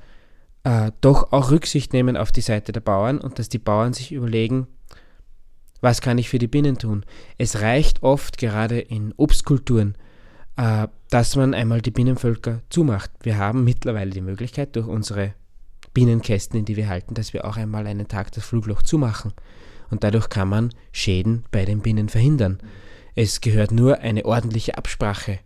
äh, 0.63 0.91
doch 1.01 1.31
auch 1.31 1.51
Rücksicht 1.51 1.93
nehmen 1.93 2.17
auf 2.17 2.31
die 2.31 2.41
Seite 2.41 2.71
der 2.71 2.81
Bauern 2.81 3.19
und 3.19 3.39
dass 3.39 3.49
die 3.49 3.59
Bauern 3.59 3.93
sich 3.93 4.11
überlegen, 4.11 4.67
was 5.81 6.01
kann 6.01 6.17
ich 6.17 6.29
für 6.29 6.39
die 6.39 6.47
Bienen 6.47 6.77
tun? 6.77 7.05
Es 7.37 7.61
reicht 7.61 8.03
oft, 8.03 8.37
gerade 8.37 8.79
in 8.79 9.13
Obstkulturen, 9.17 9.95
äh, 10.57 10.87
dass 11.09 11.35
man 11.35 11.53
einmal 11.53 11.81
die 11.81 11.91
Bienenvölker 11.91 12.61
zumacht. 12.69 13.11
Wir 13.21 13.37
haben 13.37 13.63
mittlerweile 13.63 14.11
die 14.11 14.21
Möglichkeit 14.21 14.75
durch 14.75 14.87
unsere 14.87 15.33
Bienenkästen, 15.93 16.59
in 16.59 16.65
die 16.65 16.75
wir 16.75 16.89
halten, 16.89 17.13
dass 17.13 17.33
wir 17.33 17.45
auch 17.45 17.57
einmal 17.57 17.87
einen 17.87 18.07
Tag 18.07 18.31
das 18.33 18.45
Flugloch 18.45 18.81
zumachen. 18.81 19.33
Und 19.89 20.03
dadurch 20.03 20.29
kann 20.29 20.49
man 20.49 20.73
Schäden 20.91 21.45
bei 21.51 21.65
den 21.65 21.81
Bienen 21.81 22.09
verhindern. 22.09 22.59
Es 23.15 23.41
gehört 23.41 23.71
nur 23.71 23.99
eine 23.99 24.25
ordentliche 24.25 24.77
Absprache 24.77 25.39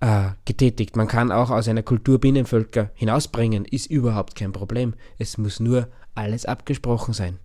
äh, 0.00 0.30
getätigt. 0.44 0.96
Man 0.96 1.08
kann 1.08 1.32
auch 1.32 1.50
aus 1.50 1.66
einer 1.68 1.82
Kultur 1.82 2.20
Bienenvölker 2.20 2.90
hinausbringen, 2.94 3.64
ist 3.64 3.90
überhaupt 3.90 4.36
kein 4.36 4.52
Problem. 4.52 4.94
Es 5.18 5.38
muss 5.38 5.58
nur 5.58 5.88
alles 6.14 6.46
abgesprochen 6.46 7.14
sein. 7.14 7.38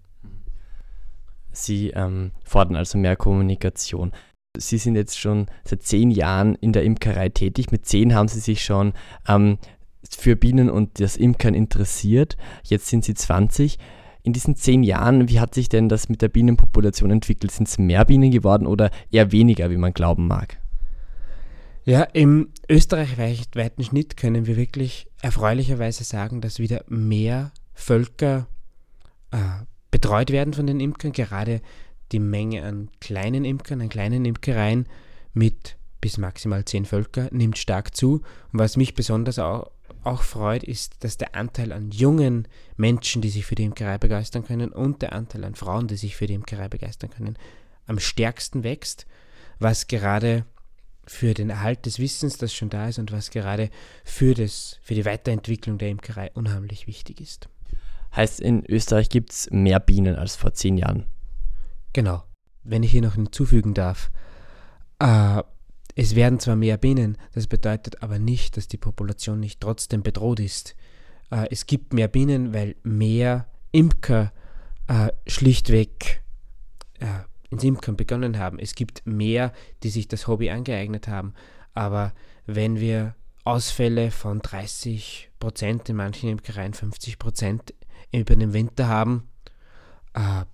Sie 1.51 1.89
ähm, 1.91 2.31
fordern 2.43 2.75
also 2.75 2.97
mehr 2.97 3.15
Kommunikation. 3.15 4.11
Sie 4.57 4.77
sind 4.77 4.95
jetzt 4.95 5.19
schon 5.19 5.47
seit 5.63 5.83
zehn 5.83 6.11
Jahren 6.11 6.55
in 6.55 6.73
der 6.73 6.83
Imkerei 6.83 7.29
tätig. 7.29 7.71
Mit 7.71 7.85
zehn 7.85 8.15
haben 8.15 8.27
Sie 8.27 8.39
sich 8.39 8.63
schon 8.63 8.93
ähm, 9.27 9.57
für 10.09 10.35
Bienen 10.35 10.69
und 10.69 10.99
das 10.99 11.17
Imkern 11.17 11.53
interessiert. 11.53 12.37
Jetzt 12.63 12.87
sind 12.87 13.05
Sie 13.05 13.13
20. 13.13 13.77
In 14.23 14.33
diesen 14.33 14.55
zehn 14.55 14.83
Jahren, 14.83 15.29
wie 15.29 15.39
hat 15.39 15.53
sich 15.53 15.69
denn 15.69 15.87
das 15.87 16.09
mit 16.09 16.21
der 16.21 16.29
Bienenpopulation 16.29 17.11
entwickelt? 17.11 17.51
Sind 17.51 17.67
es 17.67 17.77
mehr 17.77 18.05
Bienen 18.05 18.31
geworden 18.31 18.67
oder 18.67 18.91
eher 19.11 19.31
weniger, 19.31 19.69
wie 19.69 19.77
man 19.77 19.93
glauben 19.93 20.27
mag? 20.27 20.59
Ja, 21.85 22.03
im 22.03 22.49
österreichweiten 22.69 23.83
Schnitt 23.83 24.17
können 24.17 24.45
wir 24.45 24.57
wirklich 24.57 25.07
erfreulicherweise 25.21 26.03
sagen, 26.03 26.41
dass 26.41 26.59
wieder 26.59 26.83
mehr 26.87 27.51
Völker 27.73 28.47
äh, 29.31 29.37
betreut 29.91 30.31
werden 30.31 30.53
von 30.53 30.67
den 30.67 30.79
Imkern. 30.79 31.11
Gerade 31.11 31.61
die 32.11 32.19
Menge 32.19 32.63
an 32.63 32.89
kleinen 32.99 33.45
Imkern, 33.45 33.81
an 33.81 33.89
kleinen 33.89 34.25
Imkereien 34.25 34.87
mit 35.33 35.77
bis 36.01 36.17
maximal 36.17 36.63
zehn 36.65 36.85
Völker 36.85 37.29
nimmt 37.31 37.57
stark 37.57 37.95
zu. 37.95 38.21
Und 38.51 38.59
was 38.59 38.77
mich 38.77 38.93
besonders 38.93 39.39
auch, 39.39 39.71
auch 40.03 40.23
freut, 40.23 40.63
ist, 40.63 41.03
dass 41.03 41.17
der 41.17 41.35
Anteil 41.35 41.71
an 41.71 41.91
jungen 41.91 42.47
Menschen, 42.77 43.21
die 43.21 43.29
sich 43.29 43.45
für 43.45 43.55
die 43.55 43.65
Imkerei 43.65 43.97
begeistern 43.97 44.45
können, 44.45 44.71
und 44.71 45.01
der 45.01 45.13
Anteil 45.13 45.43
an 45.43 45.55
Frauen, 45.55 45.87
die 45.87 45.97
sich 45.97 46.15
für 46.15 46.27
die 46.27 46.35
Imkerei 46.35 46.69
begeistern 46.69 47.09
können, 47.09 47.37
am 47.85 47.99
stärksten 47.99 48.63
wächst, 48.63 49.05
was 49.59 49.87
gerade 49.87 50.45
für 51.05 51.33
den 51.33 51.49
Erhalt 51.49 51.85
des 51.85 51.99
Wissens, 51.99 52.37
das 52.37 52.53
schon 52.53 52.69
da 52.69 52.87
ist, 52.87 52.99
und 52.99 53.11
was 53.11 53.31
gerade 53.31 53.69
für, 54.05 54.35
das, 54.35 54.77
für 54.81 54.93
die 54.93 55.05
Weiterentwicklung 55.05 55.77
der 55.79 55.89
Imkerei 55.89 56.31
unheimlich 56.33 56.87
wichtig 56.87 57.19
ist. 57.19 57.49
Heißt, 58.15 58.39
in 58.39 58.65
Österreich 58.65 59.09
gibt 59.09 59.31
es 59.31 59.49
mehr 59.51 59.79
Bienen 59.79 60.15
als 60.15 60.35
vor 60.35 60.53
zehn 60.53 60.77
Jahren. 60.77 61.05
Genau. 61.93 62.23
Wenn 62.63 62.83
ich 62.83 62.91
hier 62.91 63.01
noch 63.01 63.15
hinzufügen 63.15 63.73
darf, 63.73 64.11
äh, 64.99 65.41
es 65.95 66.15
werden 66.15 66.39
zwar 66.39 66.55
mehr 66.55 66.77
Bienen, 66.77 67.17
das 67.33 67.47
bedeutet 67.47 68.03
aber 68.03 68.19
nicht, 68.19 68.57
dass 68.57 68.67
die 68.67 68.77
Population 68.77 69.39
nicht 69.39 69.59
trotzdem 69.59 70.03
bedroht 70.03 70.39
ist. 70.39 70.75
Äh, 71.31 71.47
es 71.51 71.65
gibt 71.65 71.93
mehr 71.93 72.07
Bienen, 72.07 72.53
weil 72.53 72.75
mehr 72.83 73.47
Imker 73.71 74.31
äh, 74.87 75.09
schlichtweg 75.27 76.21
äh, 76.99 77.05
ins 77.49 77.63
Imkern 77.63 77.95
begonnen 77.95 78.37
haben. 78.37 78.59
Es 78.59 78.75
gibt 78.75 79.05
mehr, 79.05 79.51
die 79.83 79.89
sich 79.89 80.07
das 80.07 80.27
Hobby 80.27 80.49
angeeignet 80.49 81.07
haben. 81.07 81.33
Aber 81.73 82.13
wenn 82.45 82.79
wir 82.79 83.15
Ausfälle 83.43 84.11
von 84.11 84.39
30 84.39 85.31
Prozent, 85.39 85.89
in 85.89 85.95
manchen 85.95 86.29
Imkereien 86.29 86.73
50 86.73 87.17
Prozent 87.17 87.73
über 88.11 88.35
den 88.35 88.53
Winter 88.53 88.87
haben, 88.87 89.27
äh, 90.13 90.45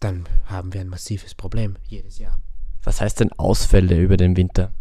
dann 0.00 0.24
haben 0.46 0.72
wir 0.72 0.80
ein 0.80 0.88
massives 0.88 1.34
Problem 1.34 1.76
jedes 1.88 2.18
Jahr. 2.18 2.38
Was 2.84 3.00
heißt 3.00 3.20
denn 3.20 3.32
Ausfälle 3.32 3.98
über 3.98 4.16
den 4.16 4.36
Winter? 4.36 4.72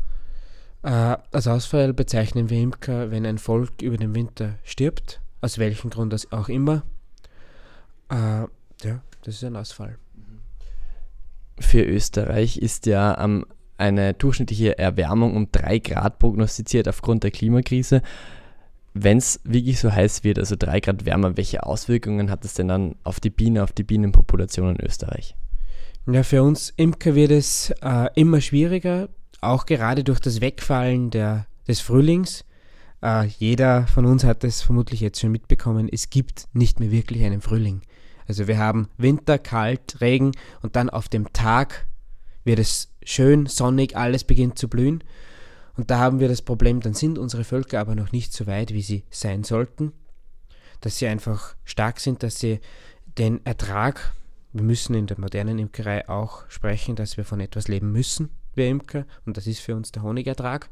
Äh, 0.83 1.17
als 1.31 1.47
Ausfall 1.47 1.93
bezeichnen 1.93 2.49
wir 2.49 2.59
Imker, 2.59 3.09
wenn 3.09 3.25
ein 3.25 3.39
Volk 3.39 3.81
über 3.81 3.97
den 3.97 4.13
Winter 4.13 4.55
stirbt, 4.63 5.21
aus 5.41 5.57
welchem 5.57 5.89
Grund 5.89 6.31
auch 6.31 6.49
immer. 6.49 6.83
Äh, 8.09 8.45
ja, 8.83 9.01
das 9.23 9.35
ist 9.35 9.43
ein 9.43 9.55
Ausfall. 9.55 9.97
Für 11.59 11.81
Österreich 11.81 12.57
ist 12.57 12.85
ja 12.85 13.23
ähm, 13.23 13.45
eine 13.77 14.13
durchschnittliche 14.13 14.77
Erwärmung 14.77 15.35
um 15.35 15.51
3 15.51 15.79
Grad 15.79 16.19
prognostiziert 16.19 16.87
aufgrund 16.87 17.23
der 17.23 17.31
Klimakrise. 17.31 18.01
Wenn 18.97 19.17
es 19.17 19.41
wirklich 19.43 19.81
so 19.81 19.91
heiß 19.91 20.23
wird, 20.23 20.39
also 20.39 20.55
3 20.57 20.79
Grad 20.79 21.05
wärmer, 21.05 21.35
welche 21.35 21.65
Auswirkungen 21.65 22.31
hat 22.31 22.45
es 22.45 22.53
denn 22.53 22.69
dann 22.69 22.95
auf 23.03 23.19
die 23.19 23.29
Biene, 23.29 23.61
auf 23.61 23.73
die 23.73 23.83
Bienenpopulation 23.83 24.73
in 24.73 24.85
Österreich? 24.85 25.35
Ja, 26.07 26.23
für 26.23 26.41
uns 26.43 26.71
Imker 26.77 27.13
wird 27.13 27.31
es 27.31 27.73
äh, 27.81 28.07
immer 28.15 28.39
schwieriger, 28.39 29.09
auch 29.41 29.65
gerade 29.65 30.05
durch 30.05 30.21
das 30.21 30.39
Wegfallen 30.39 31.09
der, 31.09 31.45
des 31.67 31.81
Frühlings. 31.81 32.45
Äh, 33.03 33.25
jeder 33.25 33.85
von 33.87 34.05
uns 34.05 34.23
hat 34.23 34.45
es 34.45 34.61
vermutlich 34.61 35.01
jetzt 35.01 35.19
schon 35.19 35.33
mitbekommen, 35.33 35.89
es 35.91 36.09
gibt 36.09 36.47
nicht 36.53 36.79
mehr 36.79 36.91
wirklich 36.91 37.25
einen 37.25 37.41
Frühling. 37.41 37.81
Also 38.29 38.47
wir 38.47 38.57
haben 38.57 38.87
Winter, 38.97 39.37
kalt, 39.37 39.99
Regen 39.99 40.31
und 40.61 40.77
dann 40.77 40.89
auf 40.89 41.09
dem 41.09 41.33
Tag 41.33 41.85
wird 42.45 42.59
es 42.59 42.93
schön, 43.03 43.45
sonnig, 43.45 43.97
alles 43.97 44.23
beginnt 44.23 44.57
zu 44.57 44.69
blühen. 44.69 45.03
Und 45.77 45.91
da 45.91 45.99
haben 45.99 46.19
wir 46.19 46.27
das 46.27 46.41
Problem, 46.41 46.79
dann 46.79 46.93
sind 46.93 47.17
unsere 47.17 47.43
Völker 47.43 47.79
aber 47.79 47.95
noch 47.95 48.11
nicht 48.11 48.33
so 48.33 48.47
weit, 48.47 48.73
wie 48.73 48.81
sie 48.81 49.03
sein 49.09 49.43
sollten. 49.43 49.91
Dass 50.81 50.97
sie 50.97 51.07
einfach 51.07 51.55
stark 51.63 51.99
sind, 51.99 52.23
dass 52.23 52.39
sie 52.39 52.59
den 53.17 53.45
Ertrag, 53.45 54.13
wir 54.53 54.63
müssen 54.63 54.93
in 54.93 55.07
der 55.07 55.19
modernen 55.19 55.59
Imkerei 55.59 56.07
auch 56.07 56.49
sprechen, 56.49 56.95
dass 56.95 57.17
wir 57.17 57.25
von 57.25 57.39
etwas 57.39 57.67
leben 57.67 57.91
müssen, 57.91 58.29
wir 58.53 58.67
Imker, 58.69 59.05
und 59.25 59.37
das 59.37 59.47
ist 59.47 59.59
für 59.59 59.75
uns 59.75 59.91
der 59.91 60.03
Honigertrag. 60.03 60.69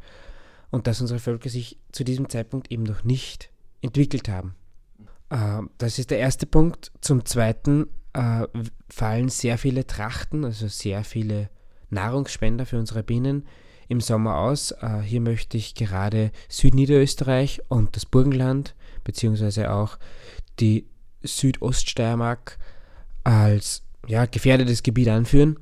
Und 0.72 0.88
dass 0.88 1.02
unsere 1.02 1.20
Völker 1.20 1.50
sich 1.50 1.78
zu 1.92 2.04
diesem 2.04 2.30
Zeitpunkt 2.30 2.72
eben 2.72 2.84
noch 2.84 3.04
nicht 3.04 3.52
entwickelt 3.82 4.28
haben. 4.28 4.56
Äh, 5.30 5.62
das 5.78 6.00
ist 6.00 6.10
der 6.10 6.20
erste 6.20 6.48
Punkt. 6.48 6.92
Zum 7.02 7.26
Zweiten 7.26 7.90
äh, 8.14 8.48
fallen 8.90 9.30
sehr 9.30 9.58
viele 9.58 9.86
Trachten, 9.86 10.46
also 10.46 10.68
sehr 10.68 11.04
viele 11.04 11.50
Nahrungsspender 11.90 12.66
für 12.66 12.80
unsere 12.80 13.04
Bienen 13.04 13.46
im 13.88 14.02
Sommer 14.02 14.38
aus. 14.38 14.72
Äh, 14.72 15.02
hier 15.04 15.22
möchte 15.22 15.58
ich 15.58 15.76
gerade 15.76 16.32
Südniederösterreich 16.50 17.62
und 17.68 17.96
das 17.96 18.06
Burgenland 18.06 18.76
beziehungsweise 19.04 19.72
auch 19.72 19.98
die 20.60 20.86
Südoststeiermark 21.24 22.58
als 23.24 23.84
ja, 24.08 24.26
gefährdetes 24.26 24.84
Gebiet 24.84 25.10
anführen, 25.10 25.58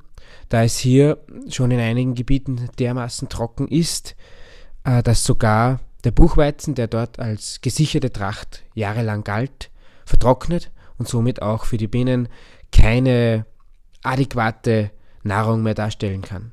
da 0.50 0.64
es 0.64 0.78
hier 0.78 1.18
schon 1.50 1.72
in 1.72 1.80
einigen 1.80 2.16
Gebieten 2.16 2.70
dermaßen 2.80 3.30
trocken 3.30 3.68
ist, 3.68 4.16
äh, 4.84 5.04
dass 5.04 5.24
sogar 5.24 5.80
der 6.04 6.12
Buchweizen, 6.12 6.76
der 6.76 6.88
dort 6.88 7.20
als 7.20 7.62
gesicherte 7.62 8.12
Tracht 8.12 8.64
jahrelang 8.74 9.24
galt, 9.24 9.70
vertrocknet 10.06 10.72
und 10.98 11.08
somit 11.08 11.42
auch 11.42 11.66
für 11.66 11.78
die 11.78 11.88
Bienen 11.88 12.28
keine 12.72 13.46
adäquate 14.04 14.92
Nahrung 15.24 15.62
mehr 15.62 15.76
darstellen 15.76 16.22
kann. 16.22 16.52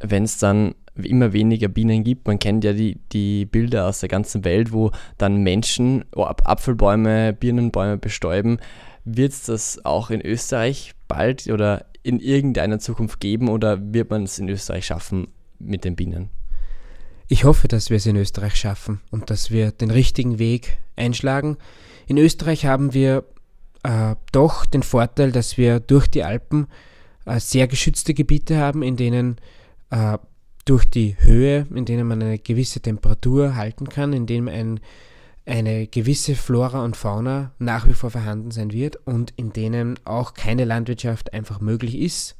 Wenn 0.00 0.24
es 0.24 0.38
dann 0.38 0.74
immer 0.94 1.32
weniger 1.32 1.68
Bienen 1.68 2.04
gibt, 2.04 2.26
man 2.26 2.38
kennt 2.38 2.64
ja 2.64 2.72
die, 2.72 2.98
die 3.12 3.46
Bilder 3.46 3.86
aus 3.86 4.00
der 4.00 4.08
ganzen 4.08 4.44
Welt, 4.44 4.72
wo 4.72 4.90
dann 5.18 5.42
Menschen 5.42 6.04
Apfelbäume, 6.14 7.32
Birnenbäume 7.32 7.98
bestäuben, 7.98 8.58
wird 9.04 9.32
es 9.32 9.44
das 9.44 9.84
auch 9.84 10.10
in 10.10 10.20
Österreich 10.20 10.92
bald 11.08 11.46
oder 11.48 11.86
in 12.02 12.20
irgendeiner 12.20 12.78
Zukunft 12.78 13.20
geben 13.20 13.48
oder 13.48 13.78
wird 13.92 14.10
man 14.10 14.24
es 14.24 14.38
in 14.38 14.48
Österreich 14.48 14.86
schaffen 14.86 15.28
mit 15.58 15.84
den 15.84 15.96
Bienen? 15.96 16.30
Ich 17.28 17.44
hoffe, 17.44 17.68
dass 17.68 17.90
wir 17.90 17.96
es 17.96 18.06
in 18.06 18.16
Österreich 18.16 18.56
schaffen 18.56 19.00
und 19.10 19.30
dass 19.30 19.50
wir 19.50 19.70
den 19.70 19.90
richtigen 19.90 20.38
Weg 20.38 20.78
einschlagen. 20.96 21.58
In 22.06 22.18
Österreich 22.18 22.66
haben 22.66 22.92
wir 22.92 23.24
äh, 23.84 24.16
doch 24.32 24.66
den 24.66 24.82
Vorteil, 24.82 25.30
dass 25.30 25.56
wir 25.56 25.78
durch 25.78 26.08
die 26.08 26.24
Alpen 26.24 26.66
äh, 27.26 27.38
sehr 27.38 27.68
geschützte 27.68 28.14
Gebiete 28.14 28.56
haben, 28.56 28.82
in 28.82 28.96
denen 28.96 29.36
äh, 29.36 29.40
durch 30.64 30.88
die 30.88 31.16
Höhe, 31.18 31.66
in 31.74 31.84
denen 31.84 32.06
man 32.06 32.22
eine 32.22 32.38
gewisse 32.38 32.80
Temperatur 32.80 33.56
halten 33.56 33.88
kann, 33.88 34.12
in 34.12 34.26
denen 34.26 34.48
ein, 34.48 34.80
eine 35.46 35.86
gewisse 35.86 36.36
Flora 36.36 36.84
und 36.84 36.96
Fauna 36.96 37.52
nach 37.58 37.88
wie 37.88 37.94
vor 37.94 38.10
vorhanden 38.10 38.50
sein 38.50 38.72
wird 38.72 38.96
und 39.04 39.32
in 39.36 39.52
denen 39.52 39.98
auch 40.04 40.34
keine 40.34 40.64
Landwirtschaft 40.64 41.32
einfach 41.32 41.60
möglich 41.60 41.98
ist. 41.98 42.36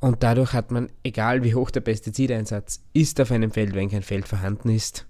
Und 0.00 0.22
dadurch 0.22 0.52
hat 0.52 0.70
man, 0.70 0.90
egal 1.02 1.42
wie 1.42 1.54
hoch 1.54 1.70
der 1.70 1.80
Pestizideinsatz 1.80 2.82
ist 2.92 3.20
auf 3.20 3.32
einem 3.32 3.50
Feld, 3.50 3.74
wenn 3.74 3.90
kein 3.90 4.02
Feld 4.02 4.28
vorhanden 4.28 4.70
ist, 4.70 5.06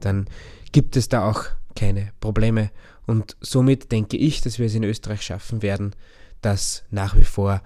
dann 0.00 0.28
gibt 0.72 0.96
es 0.96 1.08
da 1.08 1.28
auch 1.28 1.44
keine 1.74 2.12
Probleme. 2.20 2.70
Und 3.06 3.36
somit 3.40 3.90
denke 3.90 4.16
ich, 4.16 4.40
dass 4.40 4.58
wir 4.58 4.66
es 4.66 4.74
in 4.74 4.84
Österreich 4.84 5.22
schaffen 5.22 5.62
werden, 5.62 5.96
dass 6.40 6.84
nach 6.90 7.16
wie 7.16 7.24
vor 7.24 7.60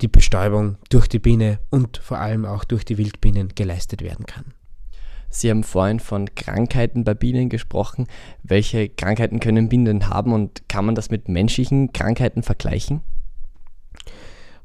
die 0.00 0.08
Bestäubung 0.08 0.76
durch 0.90 1.08
die 1.08 1.18
Biene 1.18 1.58
und 1.70 1.96
vor 1.98 2.18
allem 2.18 2.44
auch 2.44 2.64
durch 2.64 2.84
die 2.84 2.98
Wildbienen 2.98 3.54
geleistet 3.54 4.02
werden 4.02 4.26
kann. 4.26 4.52
Sie 5.28 5.50
haben 5.50 5.64
vorhin 5.64 6.00
von 6.00 6.34
Krankheiten 6.34 7.04
bei 7.04 7.14
Bienen 7.14 7.48
gesprochen. 7.48 8.06
Welche 8.42 8.88
Krankheiten 8.88 9.40
können 9.40 9.68
Bienen 9.68 10.08
haben 10.08 10.32
und 10.32 10.68
kann 10.68 10.86
man 10.86 10.94
das 10.94 11.10
mit 11.10 11.28
menschlichen 11.28 11.92
Krankheiten 11.92 12.42
vergleichen? 12.42 13.02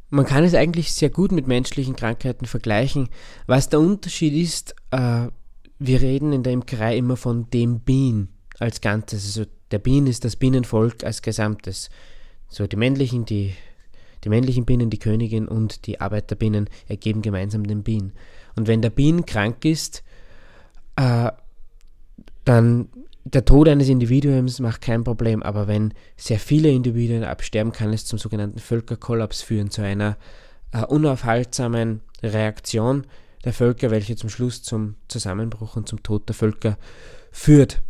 Man 0.10 0.26
kann 0.26 0.44
es 0.44 0.54
eigentlich 0.54 0.94
sehr 0.94 1.10
gut 1.10 1.32
mit 1.32 1.48
menschlichen 1.48 1.96
Krankheiten 1.96 2.46
vergleichen. 2.46 3.10
Was 3.48 3.70
der 3.70 3.80
Unterschied 3.80 4.34
ist, 4.34 4.76
äh, 4.92 5.28
wir 5.80 6.02
reden 6.02 6.34
in 6.34 6.44
der 6.44 6.54
Imkerei 6.54 6.98
immer 6.98 7.18
von 7.18 7.50
dem 7.50 7.80
Bienen 7.80 8.30
als 8.60 8.82
Ganzes. 8.82 9.26
Also 9.26 9.50
der 9.72 9.80
Bienen 9.80 10.08
ist 10.08 10.26
das 10.26 10.36
Bienenvolk 10.36 11.04
als 11.04 11.22
Gesamtes. 11.22 11.90
So 12.50 12.68
die 12.68 12.76
männlichen, 12.76 13.26
die, 13.26 13.54
die 14.24 14.30
männlichen 14.30 14.66
Bienen, 14.66 14.90
die 14.90 15.00
Königin 15.00 15.48
und 15.48 15.86
die 15.88 16.02
Arbeiterbienen 16.02 16.70
ergeben 16.88 17.22
gemeinsam 17.22 17.66
den 17.66 17.84
Bienen. 17.84 18.14
Und 18.56 18.68
wenn 18.68 18.82
der 18.82 18.90
Bienen 18.90 19.26
krank 19.26 19.66
ist, 19.66 20.04
äh, 20.96 21.32
dann 22.46 22.90
der 23.24 23.46
Tod 23.46 23.68
eines 23.68 23.88
Individuums 23.88 24.60
macht 24.60 24.82
kein 24.82 25.04
Problem, 25.04 25.44
aber 25.44 25.68
wenn 25.68 25.94
sehr 26.18 26.40
viele 26.40 26.70
Individuen 26.70 27.24
absterben, 27.24 27.72
kann 27.72 27.94
es 27.94 28.06
zum 28.06 28.18
sogenannten 28.18 28.60
Völkerkollaps 28.60 29.42
führen, 29.42 29.70
zu 29.70 29.84
einer 29.84 30.18
äh, 30.72 30.84
unaufhaltsamen 30.84 32.02
Reaktion 32.24 33.06
der 33.44 33.54
Völker, 33.54 33.92
welche 33.92 34.16
zum 34.16 34.30
Schluss 34.30 34.64
zum 34.64 34.96
Zusammenbruch 35.08 35.76
und 35.76 35.88
zum 35.88 36.04
Tod 36.04 36.28
der 36.30 36.36
Völker 36.36 36.78
führt. 37.32 37.82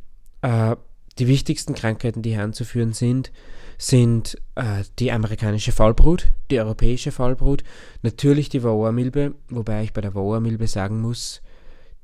Äh, 0.41 0.75
die 1.21 1.27
wichtigsten 1.27 1.75
Krankheiten, 1.75 2.23
die 2.23 2.31
hier 2.31 2.41
anzuführen 2.41 2.93
sind, 2.93 3.31
sind 3.77 4.41
äh, 4.55 4.83
die 4.97 5.11
amerikanische 5.11 5.71
Faulbrut, 5.71 6.27
die 6.49 6.59
europäische 6.59 7.11
Faulbrut, 7.11 7.63
natürlich 8.01 8.49
die 8.49 8.63
Varroa-Milbe, 8.63 9.35
wobei 9.49 9.83
ich 9.83 9.93
bei 9.93 10.01
der 10.01 10.15
Varroa-Milbe 10.15 10.65
sagen 10.65 10.99
muss, 10.99 11.43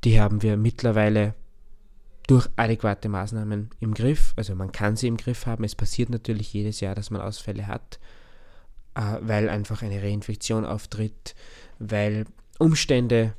die 0.03 0.21
haben 0.21 0.43
wir 0.43 0.55
mittlerweile 0.55 1.33
durch 2.27 2.47
adäquate 2.57 3.09
Maßnahmen 3.09 3.71
im 3.79 3.95
Griff. 3.95 4.33
Also 4.35 4.53
man 4.53 4.71
kann 4.71 4.95
sie 4.95 5.07
im 5.07 5.17
Griff 5.17 5.47
haben. 5.47 5.63
Es 5.63 5.73
passiert 5.73 6.11
natürlich 6.11 6.53
jedes 6.53 6.79
Jahr, 6.79 6.93
dass 6.93 7.09
man 7.09 7.21
Ausfälle 7.21 7.65
hat, 7.65 7.99
äh, 8.93 9.01
weil 9.21 9.49
einfach 9.49 9.81
eine 9.81 10.03
Reinfektion 10.03 10.63
auftritt, 10.63 11.33
weil 11.79 12.25
Umstände. 12.59 13.33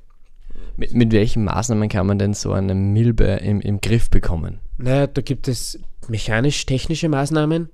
Mit, 0.76 0.94
mit 0.94 1.12
welchen 1.12 1.44
Maßnahmen 1.44 1.88
kann 1.88 2.06
man 2.06 2.18
denn 2.18 2.34
so 2.34 2.52
eine 2.52 2.74
Milbe 2.74 3.24
im, 3.24 3.60
im 3.60 3.80
Griff 3.80 4.10
bekommen? 4.10 4.60
Naja, 4.76 5.06
da 5.06 5.22
gibt 5.22 5.48
es 5.48 5.80
mechanisch-technische 6.08 7.08
Maßnahmen, 7.08 7.68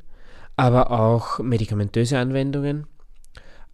aber 0.56 0.90
auch 0.90 1.38
medikamentöse 1.38 2.18
Anwendungen. 2.18 2.86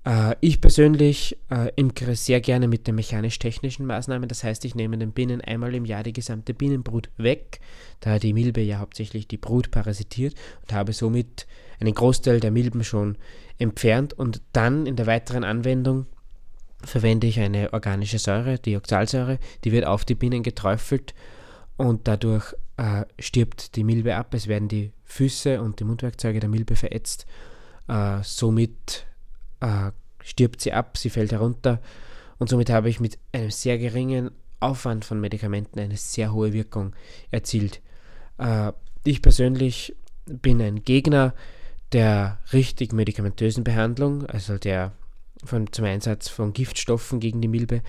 Äh, 0.04 0.34
ich 0.40 0.60
persönlich 0.60 1.38
äh, 1.50 1.70
imkere 1.76 2.16
sehr 2.16 2.40
gerne 2.40 2.68
mit 2.68 2.86
den 2.86 2.94
mechanisch-technischen 2.94 3.86
Maßnahmen. 3.86 4.28
Das 4.28 4.44
heißt, 4.44 4.64
ich 4.64 4.74
nehme 4.74 4.98
den 4.98 5.12
Bienen 5.12 5.40
einmal 5.40 5.74
im 5.74 5.84
Jahr 5.84 6.02
die 6.02 6.12
gesamte 6.12 6.54
Bienenbrut 6.54 7.10
weg, 7.16 7.60
da 8.00 8.18
die 8.18 8.32
Milbe 8.32 8.60
ja 8.60 8.78
hauptsächlich 8.78 9.28
die 9.28 9.36
Brut 9.36 9.70
parasitiert 9.70 10.34
und 10.62 10.72
habe 10.72 10.92
somit 10.92 11.46
einen 11.80 11.94
Großteil 11.94 12.40
der 12.40 12.50
Milben 12.50 12.84
schon 12.84 13.16
entfernt 13.58 14.12
und 14.12 14.42
dann 14.52 14.86
in 14.86 14.96
der 14.96 15.06
weiteren 15.06 15.44
Anwendung 15.44 16.06
verwende 16.84 17.26
ich 17.26 17.40
eine 17.40 17.72
organische 17.72 18.18
Säure, 18.18 18.58
die 18.58 18.76
Oxalsäure, 18.76 19.38
die 19.64 19.72
wird 19.72 19.86
auf 19.86 20.04
die 20.04 20.14
Bienen 20.14 20.42
geträufelt 20.42 21.14
und 21.76 22.08
dadurch 22.08 22.54
äh, 22.76 23.04
stirbt 23.18 23.76
die 23.76 23.84
Milbe 23.84 24.16
ab. 24.16 24.34
Es 24.34 24.46
werden 24.46 24.68
die 24.68 24.92
Füße 25.04 25.60
und 25.60 25.80
die 25.80 25.84
Mundwerkzeuge 25.84 26.40
der 26.40 26.48
Milbe 26.48 26.76
verätzt. 26.76 27.26
Äh, 27.88 28.18
somit 28.22 29.06
äh, 29.60 29.90
stirbt 30.22 30.60
sie 30.60 30.72
ab, 30.72 30.96
sie 30.96 31.10
fällt 31.10 31.32
herunter 31.32 31.80
und 32.38 32.48
somit 32.48 32.70
habe 32.70 32.88
ich 32.88 33.00
mit 33.00 33.18
einem 33.32 33.50
sehr 33.50 33.78
geringen 33.78 34.30
Aufwand 34.60 35.04
von 35.04 35.20
Medikamenten 35.20 35.78
eine 35.78 35.96
sehr 35.96 36.32
hohe 36.32 36.52
Wirkung 36.52 36.94
erzielt. 37.30 37.80
Äh, 38.38 38.72
ich 39.04 39.22
persönlich 39.22 39.96
bin 40.26 40.60
ein 40.60 40.84
Gegner 40.84 41.34
der 41.92 42.38
richtig 42.52 42.92
medikamentösen 42.92 43.64
Behandlung, 43.64 44.26
also 44.26 44.58
der 44.58 44.92
von, 45.44 45.72
zum 45.72 45.84
Einsatz 45.84 46.28
von 46.28 46.52
Giftstoffen 46.52 47.20
gegen 47.20 47.40
die 47.40 47.48
Milbe, 47.48 47.82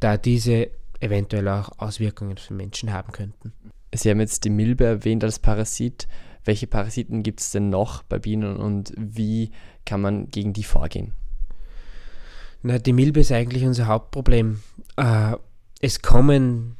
da 0.00 0.16
diese 0.16 0.70
eventuell 1.00 1.48
auch 1.48 1.70
Auswirkungen 1.78 2.36
für 2.38 2.54
Menschen 2.54 2.92
haben 2.92 3.12
könnten. 3.12 3.52
Sie 3.94 4.10
haben 4.10 4.20
jetzt 4.20 4.44
die 4.44 4.50
Milbe 4.50 4.84
erwähnt 4.84 5.24
als 5.24 5.38
Parasit. 5.38 6.08
Welche 6.44 6.66
Parasiten 6.66 7.22
gibt 7.22 7.40
es 7.40 7.50
denn 7.50 7.70
noch 7.70 8.02
bei 8.02 8.18
Bienen 8.18 8.56
und 8.56 8.92
wie 8.96 9.50
kann 9.84 10.00
man 10.00 10.28
gegen 10.28 10.52
die 10.52 10.64
vorgehen? 10.64 11.12
Na, 12.62 12.78
die 12.78 12.92
Milbe 12.92 13.20
ist 13.20 13.32
eigentlich 13.32 13.64
unser 13.64 13.86
Hauptproblem. 13.86 14.60
Äh, 14.96 15.36
es 15.80 16.02
kommen 16.02 16.76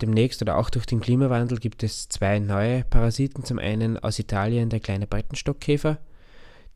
demnächst 0.00 0.40
oder 0.42 0.56
auch 0.56 0.70
durch 0.70 0.86
den 0.86 1.00
Klimawandel 1.00 1.58
gibt 1.58 1.82
es 1.82 2.08
zwei 2.08 2.38
neue 2.38 2.84
Parasiten. 2.84 3.44
Zum 3.44 3.58
einen 3.58 3.98
aus 3.98 4.18
Italien 4.18 4.70
der 4.70 4.80
kleine 4.80 5.06
Breitenstockkäfer, 5.06 5.98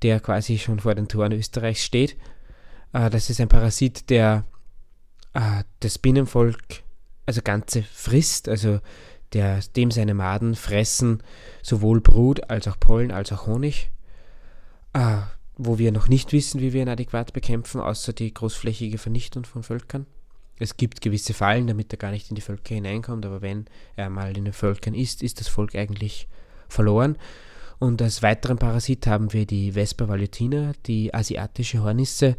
der 0.03 0.21
quasi 0.21 0.59
schon 0.59 0.81
vor 0.81 0.95
den 0.95 1.09
Toren 1.09 1.33
Österreichs 1.33 1.85
steht. 1.85 2.17
Äh, 2.93 3.11
das 3.11 3.31
ist 3.31 3.41
ein 3.41 3.49
Parasit, 3.49 4.11
der 4.11 4.45
äh, 5.35 5.65
das 5.81 5.99
Bienenvolk, 5.99 6.83
also 7.27 7.41
ganze 7.43 7.83
frisst, 7.83 8.49
also 8.49 8.81
der, 9.33 9.61
dem 9.77 9.91
seine 9.91 10.15
Maden 10.15 10.55
fressen 10.55 11.23
sowohl 11.63 12.01
Brut 12.01 12.51
als 12.51 12.69
auch 12.69 12.79
Pollen 12.79 13.11
als 13.11 13.33
auch 13.33 13.47
Honig, 13.47 13.91
äh, 14.93 15.19
wo 15.57 15.79
wir 15.79 15.93
noch 15.93 16.09
nicht 16.09 16.33
wissen, 16.33 16.61
wie 16.61 16.73
wir 16.73 16.83
ihn 16.83 16.89
adäquat 16.89 17.33
bekämpfen, 17.33 17.81
außer 17.81 18.13
die 18.13 18.33
großflächige 18.33 18.99
Vernichtung 18.99 19.45
von 19.45 19.63
Völkern. 19.63 20.07
Es 20.59 20.77
gibt 20.77 21.01
gewisse 21.01 21.35
Fallen, 21.35 21.67
damit 21.67 21.93
er 21.93 21.99
gar 21.99 22.11
nicht 22.11 22.31
in 22.31 22.35
die 22.35 22.43
Völker 22.43 22.75
hineinkommt, 22.75 23.25
aber 23.27 23.43
wenn 23.43 23.67
er 23.97 24.11
mal 24.11 24.37
in 24.37 24.45
den 24.45 24.53
Völkern 24.53 24.95
ist, 24.95 25.23
ist 25.23 25.41
das 25.41 25.49
Volk 25.49 25.75
eigentlich 25.75 26.29
verloren. 26.69 27.17
Und 27.79 28.01
als 28.01 28.23
weiteren 28.23 28.59
Parasit 28.59 29.07
haben 29.07 29.33
wir 29.33 29.45
die 29.45 29.73
Vespa 29.73 30.07
valutina, 30.07 30.73
die 30.87 31.13
asiatische 31.13 31.83
Hornisse, 31.83 32.37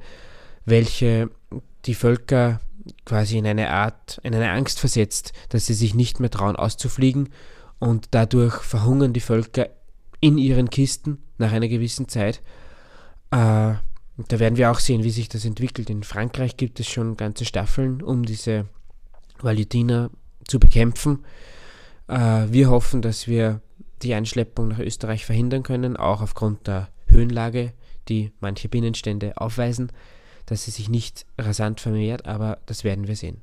welche 0.66 1.30
die 1.86 1.96
Völker 1.96 2.60
quasi 3.06 3.38
in 3.38 3.48
eine 3.48 3.70
Art, 3.70 4.20
in 4.24 4.36
eine 4.36 4.52
Angst 4.52 4.80
versetzt, 4.80 5.34
dass 5.50 5.66
sie 5.66 5.74
sich 5.74 5.94
nicht 5.94 6.20
mehr 6.20 6.30
trauen 6.30 6.56
auszufliegen 6.56 7.30
und 7.80 8.10
dadurch 8.12 8.56
verhungern 8.56 9.14
die 9.14 9.20
Völker 9.20 9.70
in 10.20 10.38
ihren 10.38 10.70
Kisten 10.70 11.22
nach 11.38 11.52
einer 11.52 11.68
gewissen 11.68 12.08
Zeit. 12.08 12.42
Äh, 13.32 13.76
da 14.28 14.40
werden 14.40 14.58
wir 14.58 14.72
auch 14.72 14.80
sehen, 14.80 15.04
wie 15.04 15.10
sich 15.10 15.28
das 15.28 15.44
entwickelt. 15.44 15.90
In 15.90 16.04
Frankreich 16.04 16.56
gibt 16.56 16.80
es 16.80 16.88
schon 16.88 17.18
ganze 17.18 17.46
Staffeln, 17.46 18.02
um 18.02 18.24
diese 18.24 18.66
Valutiner 19.42 20.12
zu 20.48 20.60
bekämpfen. 20.60 21.26
Äh, 22.08 22.46
wir 22.50 22.70
hoffen, 22.70 23.02
dass 23.02 23.28
wir 23.28 23.62
die 24.02 24.14
Einschleppung 24.14 24.70
nach 24.70 24.80
Österreich 24.80 25.26
verhindern 25.26 25.64
können, 25.64 25.98
auch 25.98 26.22
aufgrund 26.22 26.68
der 26.68 26.90
Höhenlage, 27.08 27.74
die 28.10 28.32
manche 28.40 28.70
Binnenstände 28.70 29.38
aufweisen 29.38 29.92
dass 30.46 30.66
sie 30.66 30.72
sich 30.72 30.90
nicht 30.90 31.26
rasant 31.38 31.80
vermehrt, 31.80 32.26
aber 32.26 32.60
das 32.66 32.84
werden 32.84 33.08
wir 33.08 33.16
sehen. 33.16 33.42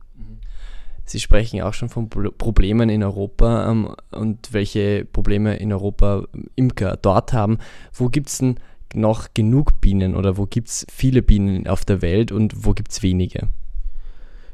Sie 1.04 1.18
sprechen 1.18 1.60
auch 1.62 1.74
schon 1.74 1.88
von 1.88 2.08
Problemen 2.08 2.88
in 2.88 3.02
Europa 3.02 3.68
ähm, 3.68 3.96
und 4.12 4.52
welche 4.52 5.04
Probleme 5.04 5.56
in 5.56 5.72
Europa 5.72 6.24
Imker 6.54 6.96
dort 6.96 7.32
haben. 7.32 7.58
Wo 7.92 8.08
gibt 8.08 8.28
es 8.28 8.38
denn 8.38 8.60
noch 8.94 9.34
genug 9.34 9.80
Bienen 9.80 10.14
oder 10.14 10.36
wo 10.36 10.46
gibt 10.46 10.68
es 10.68 10.86
viele 10.90 11.22
Bienen 11.22 11.66
auf 11.66 11.84
der 11.84 12.00
Welt 12.02 12.30
und 12.30 12.64
wo 12.64 12.74
gibt 12.74 12.92
es 12.92 13.02
wenige? 13.02 13.48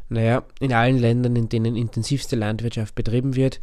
Naja, 0.09 0.45
in 0.61 0.73
allen 0.73 0.99
Ländern, 0.99 1.37
in 1.37 1.49
denen 1.49 1.77
intensivste 1.77 2.37
Landwirtschaft 2.37 2.95
betrieben 2.95 3.35
wird, 3.37 3.61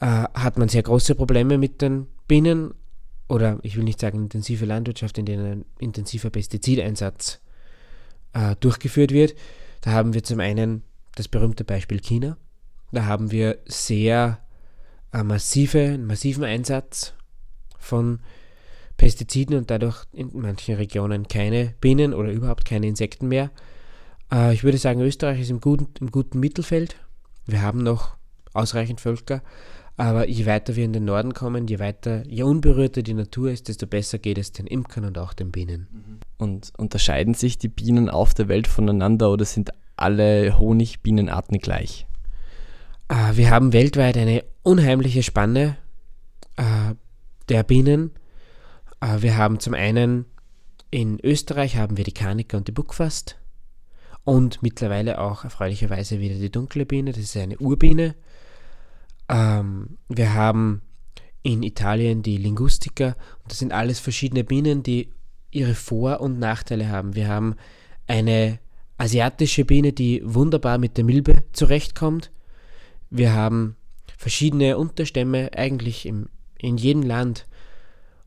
äh, 0.00 0.06
hat 0.06 0.58
man 0.58 0.68
sehr 0.68 0.82
große 0.82 1.14
Probleme 1.14 1.58
mit 1.58 1.82
den 1.82 2.08
Bienen 2.26 2.74
oder 3.28 3.58
ich 3.62 3.76
will 3.76 3.84
nicht 3.84 4.00
sagen 4.00 4.24
intensive 4.24 4.64
Landwirtschaft, 4.64 5.18
in 5.18 5.26
denen 5.26 5.46
ein 5.46 5.64
intensiver 5.78 6.30
Pestizideinsatz 6.30 7.40
äh, 8.34 8.56
durchgeführt 8.60 9.12
wird. 9.12 9.34
Da 9.80 9.92
haben 9.92 10.14
wir 10.14 10.22
zum 10.22 10.40
einen 10.40 10.82
das 11.14 11.28
berühmte 11.28 11.64
Beispiel 11.64 12.00
China. 12.00 12.36
Da 12.92 13.06
haben 13.06 13.30
wir 13.30 13.58
sehr 13.66 14.38
äh, 15.12 15.22
massive, 15.22 15.98
massiven 15.98 16.44
Einsatz 16.44 17.14
von 17.78 18.20
Pestiziden 18.96 19.56
und 19.56 19.70
dadurch 19.70 20.04
in 20.12 20.30
manchen 20.32 20.76
Regionen 20.76 21.26
keine 21.28 21.74
Bienen 21.80 22.14
oder 22.14 22.30
überhaupt 22.30 22.64
keine 22.64 22.86
Insekten 22.86 23.28
mehr. 23.28 23.50
Äh, 24.32 24.54
ich 24.54 24.64
würde 24.64 24.78
sagen, 24.78 25.00
Österreich 25.00 25.40
ist 25.40 25.50
im 25.50 25.60
guten, 25.60 25.88
im 26.00 26.10
guten 26.10 26.40
Mittelfeld. 26.40 26.96
Wir 27.46 27.62
haben 27.62 27.82
noch 27.82 28.16
ausreichend 28.52 29.00
Völker, 29.00 29.42
aber 29.96 30.28
je 30.28 30.46
weiter 30.46 30.74
wir 30.74 30.84
in 30.84 30.92
den 30.92 31.04
Norden 31.04 31.34
kommen, 31.34 31.68
je 31.68 31.78
weiter, 31.78 32.26
je 32.26 32.42
unberührter 32.42 33.02
die 33.02 33.14
Natur 33.14 33.50
ist, 33.50 33.68
desto 33.68 33.86
besser 33.86 34.18
geht 34.18 34.38
es 34.38 34.52
den 34.52 34.66
Imkern 34.66 35.04
und 35.04 35.18
auch 35.18 35.32
den 35.34 35.52
Bienen. 35.52 36.20
Und 36.36 36.72
unterscheiden 36.76 37.34
sich 37.34 37.58
die 37.58 37.68
Bienen 37.68 38.10
auf 38.10 38.34
der 38.34 38.48
Welt 38.48 38.66
voneinander 38.66 39.30
oder 39.30 39.44
sind 39.44 39.70
alle 39.96 40.58
Honigbienenarten 40.58 41.58
gleich? 41.58 42.06
Äh, 43.08 43.36
wir 43.36 43.50
haben 43.50 43.72
weltweit 43.72 44.16
eine 44.16 44.44
unheimliche 44.62 45.22
Spanne 45.22 45.76
äh, 46.56 46.94
der 47.48 47.62
Bienen. 47.62 48.10
Äh, 49.00 49.22
wir 49.22 49.36
haben 49.36 49.60
zum 49.60 49.74
einen 49.74 50.24
in 50.90 51.18
Österreich 51.20 51.76
haben 51.76 51.96
wir 51.96 52.04
die 52.04 52.12
Karniker 52.12 52.56
und 52.56 52.68
die 52.68 52.72
Buckfast 52.72 53.36
und 54.24 54.62
mittlerweile 54.62 55.20
auch 55.20 55.44
erfreulicherweise 55.44 56.20
wieder 56.20 56.36
die 56.36 56.50
dunkle 56.50 56.86
Biene, 56.86 57.12
das 57.12 57.24
ist 57.24 57.36
eine 57.36 57.58
Urbiene. 57.58 58.14
Ähm, 59.34 59.98
wir 60.08 60.34
haben 60.34 60.82
in 61.42 61.62
Italien 61.62 62.22
die 62.22 62.36
Lingustiker 62.36 63.16
und 63.42 63.50
das 63.50 63.58
sind 63.58 63.72
alles 63.72 63.98
verschiedene 63.98 64.44
Bienen, 64.44 64.82
die 64.82 65.10
ihre 65.50 65.74
Vor- 65.74 66.20
und 66.20 66.38
Nachteile 66.38 66.88
haben. 66.88 67.14
Wir 67.16 67.28
haben 67.28 67.56
eine 68.06 68.60
asiatische 68.96 69.64
Biene, 69.64 69.92
die 69.92 70.22
wunderbar 70.24 70.78
mit 70.78 70.96
der 70.96 71.04
Milbe 71.04 71.42
zurechtkommt. 71.52 72.30
Wir 73.10 73.32
haben 73.32 73.76
verschiedene 74.16 74.78
Unterstämme 74.78 75.50
eigentlich 75.56 76.06
im, 76.06 76.28
in 76.58 76.76
jedem 76.76 77.02
Land 77.02 77.46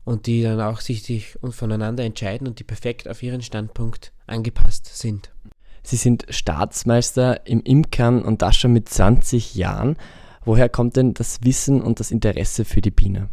und 0.04 0.26
die 0.26 0.42
dann 0.42 0.60
auch 0.60 0.80
sich, 0.80 1.02
sich 1.02 1.38
voneinander 1.50 2.04
entscheiden 2.04 2.46
und 2.46 2.58
die 2.58 2.64
perfekt 2.64 3.08
auf 3.08 3.22
ihren 3.22 3.42
Standpunkt 3.42 4.12
angepasst 4.26 4.98
sind. 4.98 5.32
Sie 5.82 5.96
sind 5.96 6.26
Staatsmeister 6.28 7.46
im 7.46 7.62
Imkern 7.62 8.22
und 8.22 8.42
das 8.42 8.56
schon 8.56 8.74
mit 8.74 8.90
20 8.90 9.54
Jahren. 9.54 9.96
Woher 10.48 10.70
kommt 10.70 10.96
denn 10.96 11.12
das 11.12 11.40
Wissen 11.42 11.82
und 11.82 12.00
das 12.00 12.10
Interesse 12.10 12.64
für 12.64 12.80
die 12.80 12.90
Biene? 12.90 13.28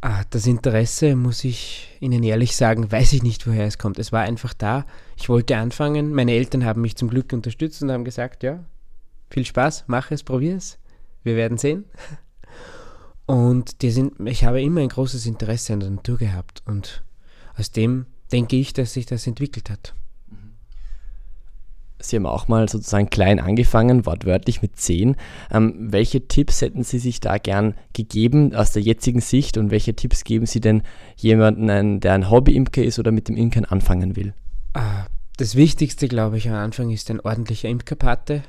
Ah, 0.00 0.24
das 0.30 0.44
Interesse, 0.44 1.14
muss 1.14 1.44
ich 1.44 1.96
Ihnen 2.00 2.24
ehrlich 2.24 2.56
sagen, 2.56 2.90
weiß 2.90 3.12
ich 3.12 3.22
nicht, 3.22 3.46
woher 3.46 3.64
es 3.64 3.78
kommt. 3.78 3.96
Es 4.00 4.10
war 4.10 4.22
einfach 4.22 4.54
da. 4.54 4.84
Ich 5.16 5.28
wollte 5.28 5.56
anfangen. 5.56 6.12
Meine 6.12 6.32
Eltern 6.32 6.64
haben 6.64 6.80
mich 6.80 6.96
zum 6.96 7.10
Glück 7.10 7.32
unterstützt 7.32 7.80
und 7.80 7.92
haben 7.92 8.04
gesagt, 8.04 8.42
ja, 8.42 8.64
viel 9.30 9.44
Spaß, 9.44 9.84
mach 9.86 10.10
es, 10.10 10.24
probier 10.24 10.56
es. 10.56 10.78
Wir 11.22 11.36
werden 11.36 11.58
sehen. 11.58 11.84
Und 13.26 13.80
die 13.82 13.92
sind, 13.92 14.14
ich 14.26 14.42
habe 14.42 14.60
immer 14.60 14.80
ein 14.80 14.88
großes 14.88 15.26
Interesse 15.26 15.74
an 15.74 15.80
der 15.80 15.90
Natur 15.90 16.18
gehabt 16.18 16.64
und 16.66 17.04
aus 17.56 17.70
dem 17.70 18.06
denke 18.32 18.56
ich, 18.56 18.72
dass 18.72 18.94
sich 18.94 19.06
das 19.06 19.28
entwickelt 19.28 19.70
hat. 19.70 19.94
Sie 22.00 22.16
haben 22.16 22.26
auch 22.26 22.46
mal 22.46 22.68
sozusagen 22.68 23.10
klein 23.10 23.40
angefangen, 23.40 24.06
wortwörtlich 24.06 24.62
mit 24.62 24.76
10. 24.76 25.16
Ähm, 25.50 25.74
welche 25.92 26.28
Tipps 26.28 26.60
hätten 26.60 26.84
Sie 26.84 26.98
sich 26.98 27.20
da 27.20 27.38
gern 27.38 27.74
gegeben 27.92 28.54
aus 28.54 28.72
der 28.72 28.82
jetzigen 28.82 29.20
Sicht 29.20 29.58
und 29.58 29.70
welche 29.70 29.94
Tipps 29.94 30.22
geben 30.22 30.46
Sie 30.46 30.60
denn 30.60 30.82
jemandem, 31.16 32.00
der 32.00 32.12
ein 32.12 32.30
Hobby-Imker 32.30 32.82
ist 32.82 32.98
oder 32.98 33.10
mit 33.10 33.28
dem 33.28 33.36
Imkern 33.36 33.64
anfangen 33.64 34.14
will? 34.14 34.32
Ah, 34.74 35.06
das 35.36 35.56
Wichtigste, 35.56 36.06
glaube 36.06 36.38
ich, 36.38 36.48
am 36.48 36.54
Anfang 36.54 36.90
ist 36.90 37.10
ein 37.10 37.20
ordentlicher 37.20 37.68
Imkerpate. 37.68 38.42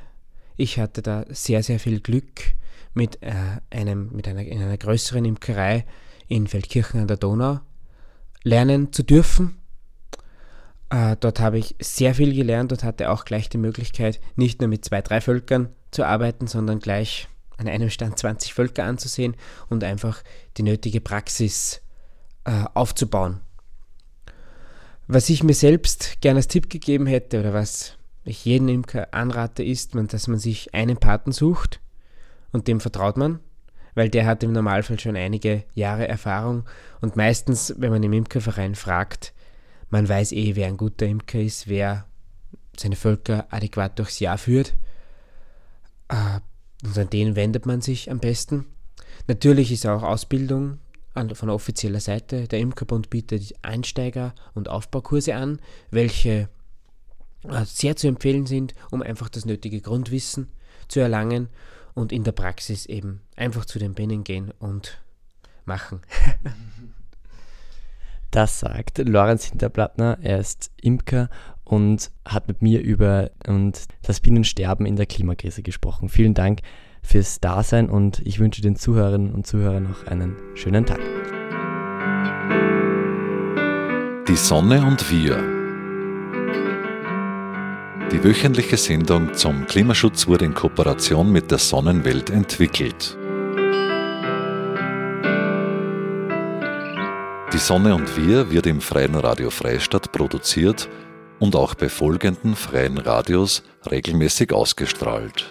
Ich 0.56 0.80
hatte 0.80 1.02
da 1.02 1.26
sehr, 1.30 1.64
sehr 1.64 1.80
viel 1.80 2.02
Glück 2.02 2.56
mit, 2.94 3.22
äh, 3.24 3.34
einem, 3.72 4.12
mit 4.12 4.28
einer, 4.28 4.42
in 4.42 4.62
einer 4.62 4.78
größeren 4.78 5.26
Imkerei 5.26 5.86
in 6.28 6.46
Feldkirchen 6.48 7.02
an 7.02 7.08
der 7.08 7.18
Donau 7.18 7.60
lernen 8.44 8.94
zu 8.94 9.04
dürfen 9.04 9.59
äh, 10.90 11.16
dort 11.20 11.40
habe 11.40 11.60
ich 11.60 11.76
sehr 11.80 12.16
viel 12.16 12.34
gelernt 12.34 12.72
und 12.72 12.84
hatte 12.84 13.12
auch 13.12 13.26
gleich 13.26 13.50
die 13.50 13.58
Möglichkeit, 13.58 14.20
nicht 14.36 14.60
nur 14.60 14.70
mit 14.70 14.86
zwei, 14.86 15.02
drei 15.02 15.22
Völkern 15.22 15.70
zu 15.92 16.04
arbeiten, 16.04 16.48
sondern 16.48 16.80
gleich 16.80 17.28
an 17.58 17.68
einem 17.68 17.90
Stand 17.90 18.18
20 18.18 18.54
Völker 18.54 18.86
anzusehen 18.86 19.36
und 19.70 19.84
einfach 19.84 20.24
die 20.58 20.64
nötige 20.64 21.02
Praxis 21.02 21.82
äh, 22.46 22.64
aufzubauen. 22.74 23.42
Was 25.08 25.30
ich 25.30 25.44
mir 25.44 25.54
selbst 25.54 26.22
gerne 26.22 26.38
als 26.38 26.48
Tipp 26.48 26.70
gegeben 26.70 27.08
hätte 27.08 27.40
oder 27.40 27.54
was 27.54 27.98
ich 28.24 28.46
jedem 28.46 28.70
Imker 28.70 29.14
anrate, 29.14 29.64
ist, 29.64 29.96
dass 29.96 30.28
man 30.28 30.40
sich 30.40 30.74
einen 30.74 30.98
Paten 30.98 31.32
sucht 31.32 31.82
und 32.52 32.68
dem 32.68 32.80
vertraut 32.80 33.18
man, 33.18 33.40
weil 33.96 34.10
der 34.10 34.26
hat 34.26 34.44
im 34.44 34.54
Normalfall 34.54 35.00
schon 35.00 35.16
einige 35.16 35.64
Jahre 35.74 36.08
Erfahrung 36.08 36.66
und 37.02 37.16
meistens, 37.16 37.74
wenn 37.78 37.92
man 37.92 38.04
im 38.04 38.14
Imkerverein 38.14 38.76
fragt, 38.76 39.34
man 39.90 40.08
weiß 40.08 40.32
eh, 40.34 40.56
wer 40.56 40.68
ein 40.68 40.78
guter 40.78 41.06
Imker 41.06 41.40
ist, 41.40 41.68
wer 41.68 42.06
seine 42.78 42.96
Völker 42.96 43.48
adäquat 43.50 43.98
durchs 44.00 44.20
Jahr 44.20 44.38
führt. 44.38 44.76
Äh, 46.08 46.40
und 46.84 46.98
an 46.98 47.10
den 47.10 47.36
wendet 47.36 47.66
man 47.66 47.82
sich 47.82 48.10
am 48.10 48.20
besten. 48.20 48.66
Natürlich 49.28 49.72
ist 49.72 49.86
auch 49.86 50.04
Ausbildung 50.04 50.80
von 51.34 51.50
offizieller 51.50 52.00
Seite. 52.00 52.48
Der 52.48 52.60
Imkerbund 52.60 53.10
bietet 53.10 53.54
Einsteiger- 53.62 54.34
und 54.54 54.70
Aufbaukurse 54.70 55.36
an, 55.36 55.60
welche 55.92 56.48
äh, 57.44 57.66
sehr 57.66 57.96
zu 57.96 58.08
empfehlen 58.08 58.46
sind, 58.46 58.74
um 58.92 59.02
einfach 59.02 59.28
das 59.28 59.46
nötige 59.46 59.82
Grundwissen 59.82 60.48
zu 60.88 61.02
erlangen 61.02 61.50
und 61.94 62.12
in 62.14 62.24
der 62.24 62.32
Praxis 62.32 62.86
eben 62.86 63.22
einfach 63.36 63.66
zu 63.66 63.80
den 63.80 63.94
Binnen 63.94 64.24
gehen 64.24 64.52
und 64.60 65.02
machen. 65.66 66.02
Das 68.32 68.60
sagt 68.60 69.00
Lorenz 69.00 69.46
Hinterblattner. 69.46 70.20
Er 70.22 70.40
ist 70.40 70.72
Imker 70.82 71.30
und 71.64 72.12
hat 72.26 72.48
mit 72.48 72.62
mir 72.62 72.82
über 72.82 73.32
und 73.48 73.86
das 74.02 74.20
Bienensterben 74.20 74.86
in 74.86 74.96
der 74.96 75.06
Klimakrise 75.06 75.64
gesprochen. 75.64 76.10
Vielen 76.10 76.34
Dank 76.34 76.60
fürs 77.02 77.40
Dasein 77.40 77.90
und 77.90 78.20
ich 78.26 78.40
wünsche 78.40 78.62
den 78.62 78.76
Zuhörerinnen 78.76 79.34
und 79.34 79.48
Zuhörern 79.48 79.84
noch 79.84 80.06
einen 80.08 80.36
schönen 80.56 80.86
Tag. 80.86 81.00
Die 84.28 84.36
Sonne 84.36 84.86
und 84.86 85.10
wir. 85.12 85.38
Die 88.12 88.24
wöchentliche 88.24 88.78
Sendung 88.78 89.34
zum 89.34 89.66
Klimaschutz 89.68 90.28
wurde 90.28 90.46
in 90.46 90.54
Kooperation 90.54 91.32
mit 91.32 91.52
der 91.52 91.60
Sonnenwelt 91.60 92.30
entwickelt. 92.30 93.18
Die 97.60 97.66
Sonne 97.66 97.94
und 97.94 98.16
wir 98.16 98.52
wird 98.52 98.68
im 98.68 98.80
Freien 98.80 99.16
Radio 99.16 99.50
Freistadt 99.50 100.14
produziert 100.14 100.88
und 101.40 101.58
auch 101.58 101.76
bei 101.76 101.90
folgenden 101.90 102.56
freien 102.56 102.98
Radios 102.98 103.64
regelmäßig 103.92 104.54
ausgestrahlt. 104.54 105.46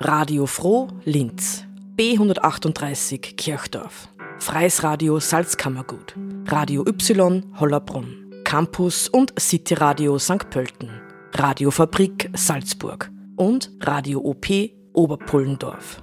Radio 0.00 0.46
Froh 0.46 0.88
Linz, 1.04 1.62
B138 1.96 3.36
Kirchdorf, 3.36 4.08
Freies 4.40 4.82
Radio 4.82 5.20
Salzkammergut, 5.20 6.16
Radio 6.46 6.84
Y 6.84 7.44
Hollerbrunn, 7.60 8.42
Campus 8.42 9.08
und 9.08 9.32
City 9.38 9.74
Radio 9.74 10.18
St. 10.18 10.50
Pölten, 10.50 10.90
Radiofabrik 11.32 12.28
Salzburg 12.34 13.08
und 13.36 13.70
Radio 13.82 14.18
OP 14.18 14.46
Oberpullendorf. 14.94 16.02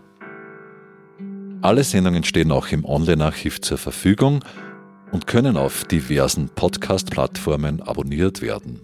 Alle 1.61 1.83
Sendungen 1.83 2.23
stehen 2.23 2.53
auch 2.53 2.69
im 2.69 2.85
Online-Archiv 2.85 3.59
zur 3.59 3.77
Verfügung 3.77 4.39
und 5.13 5.27
können 5.27 5.55
auf 5.55 5.85
diversen 5.85 6.49
Podcast-Plattformen 6.49 7.81
abonniert 7.81 8.41
werden. 8.41 8.81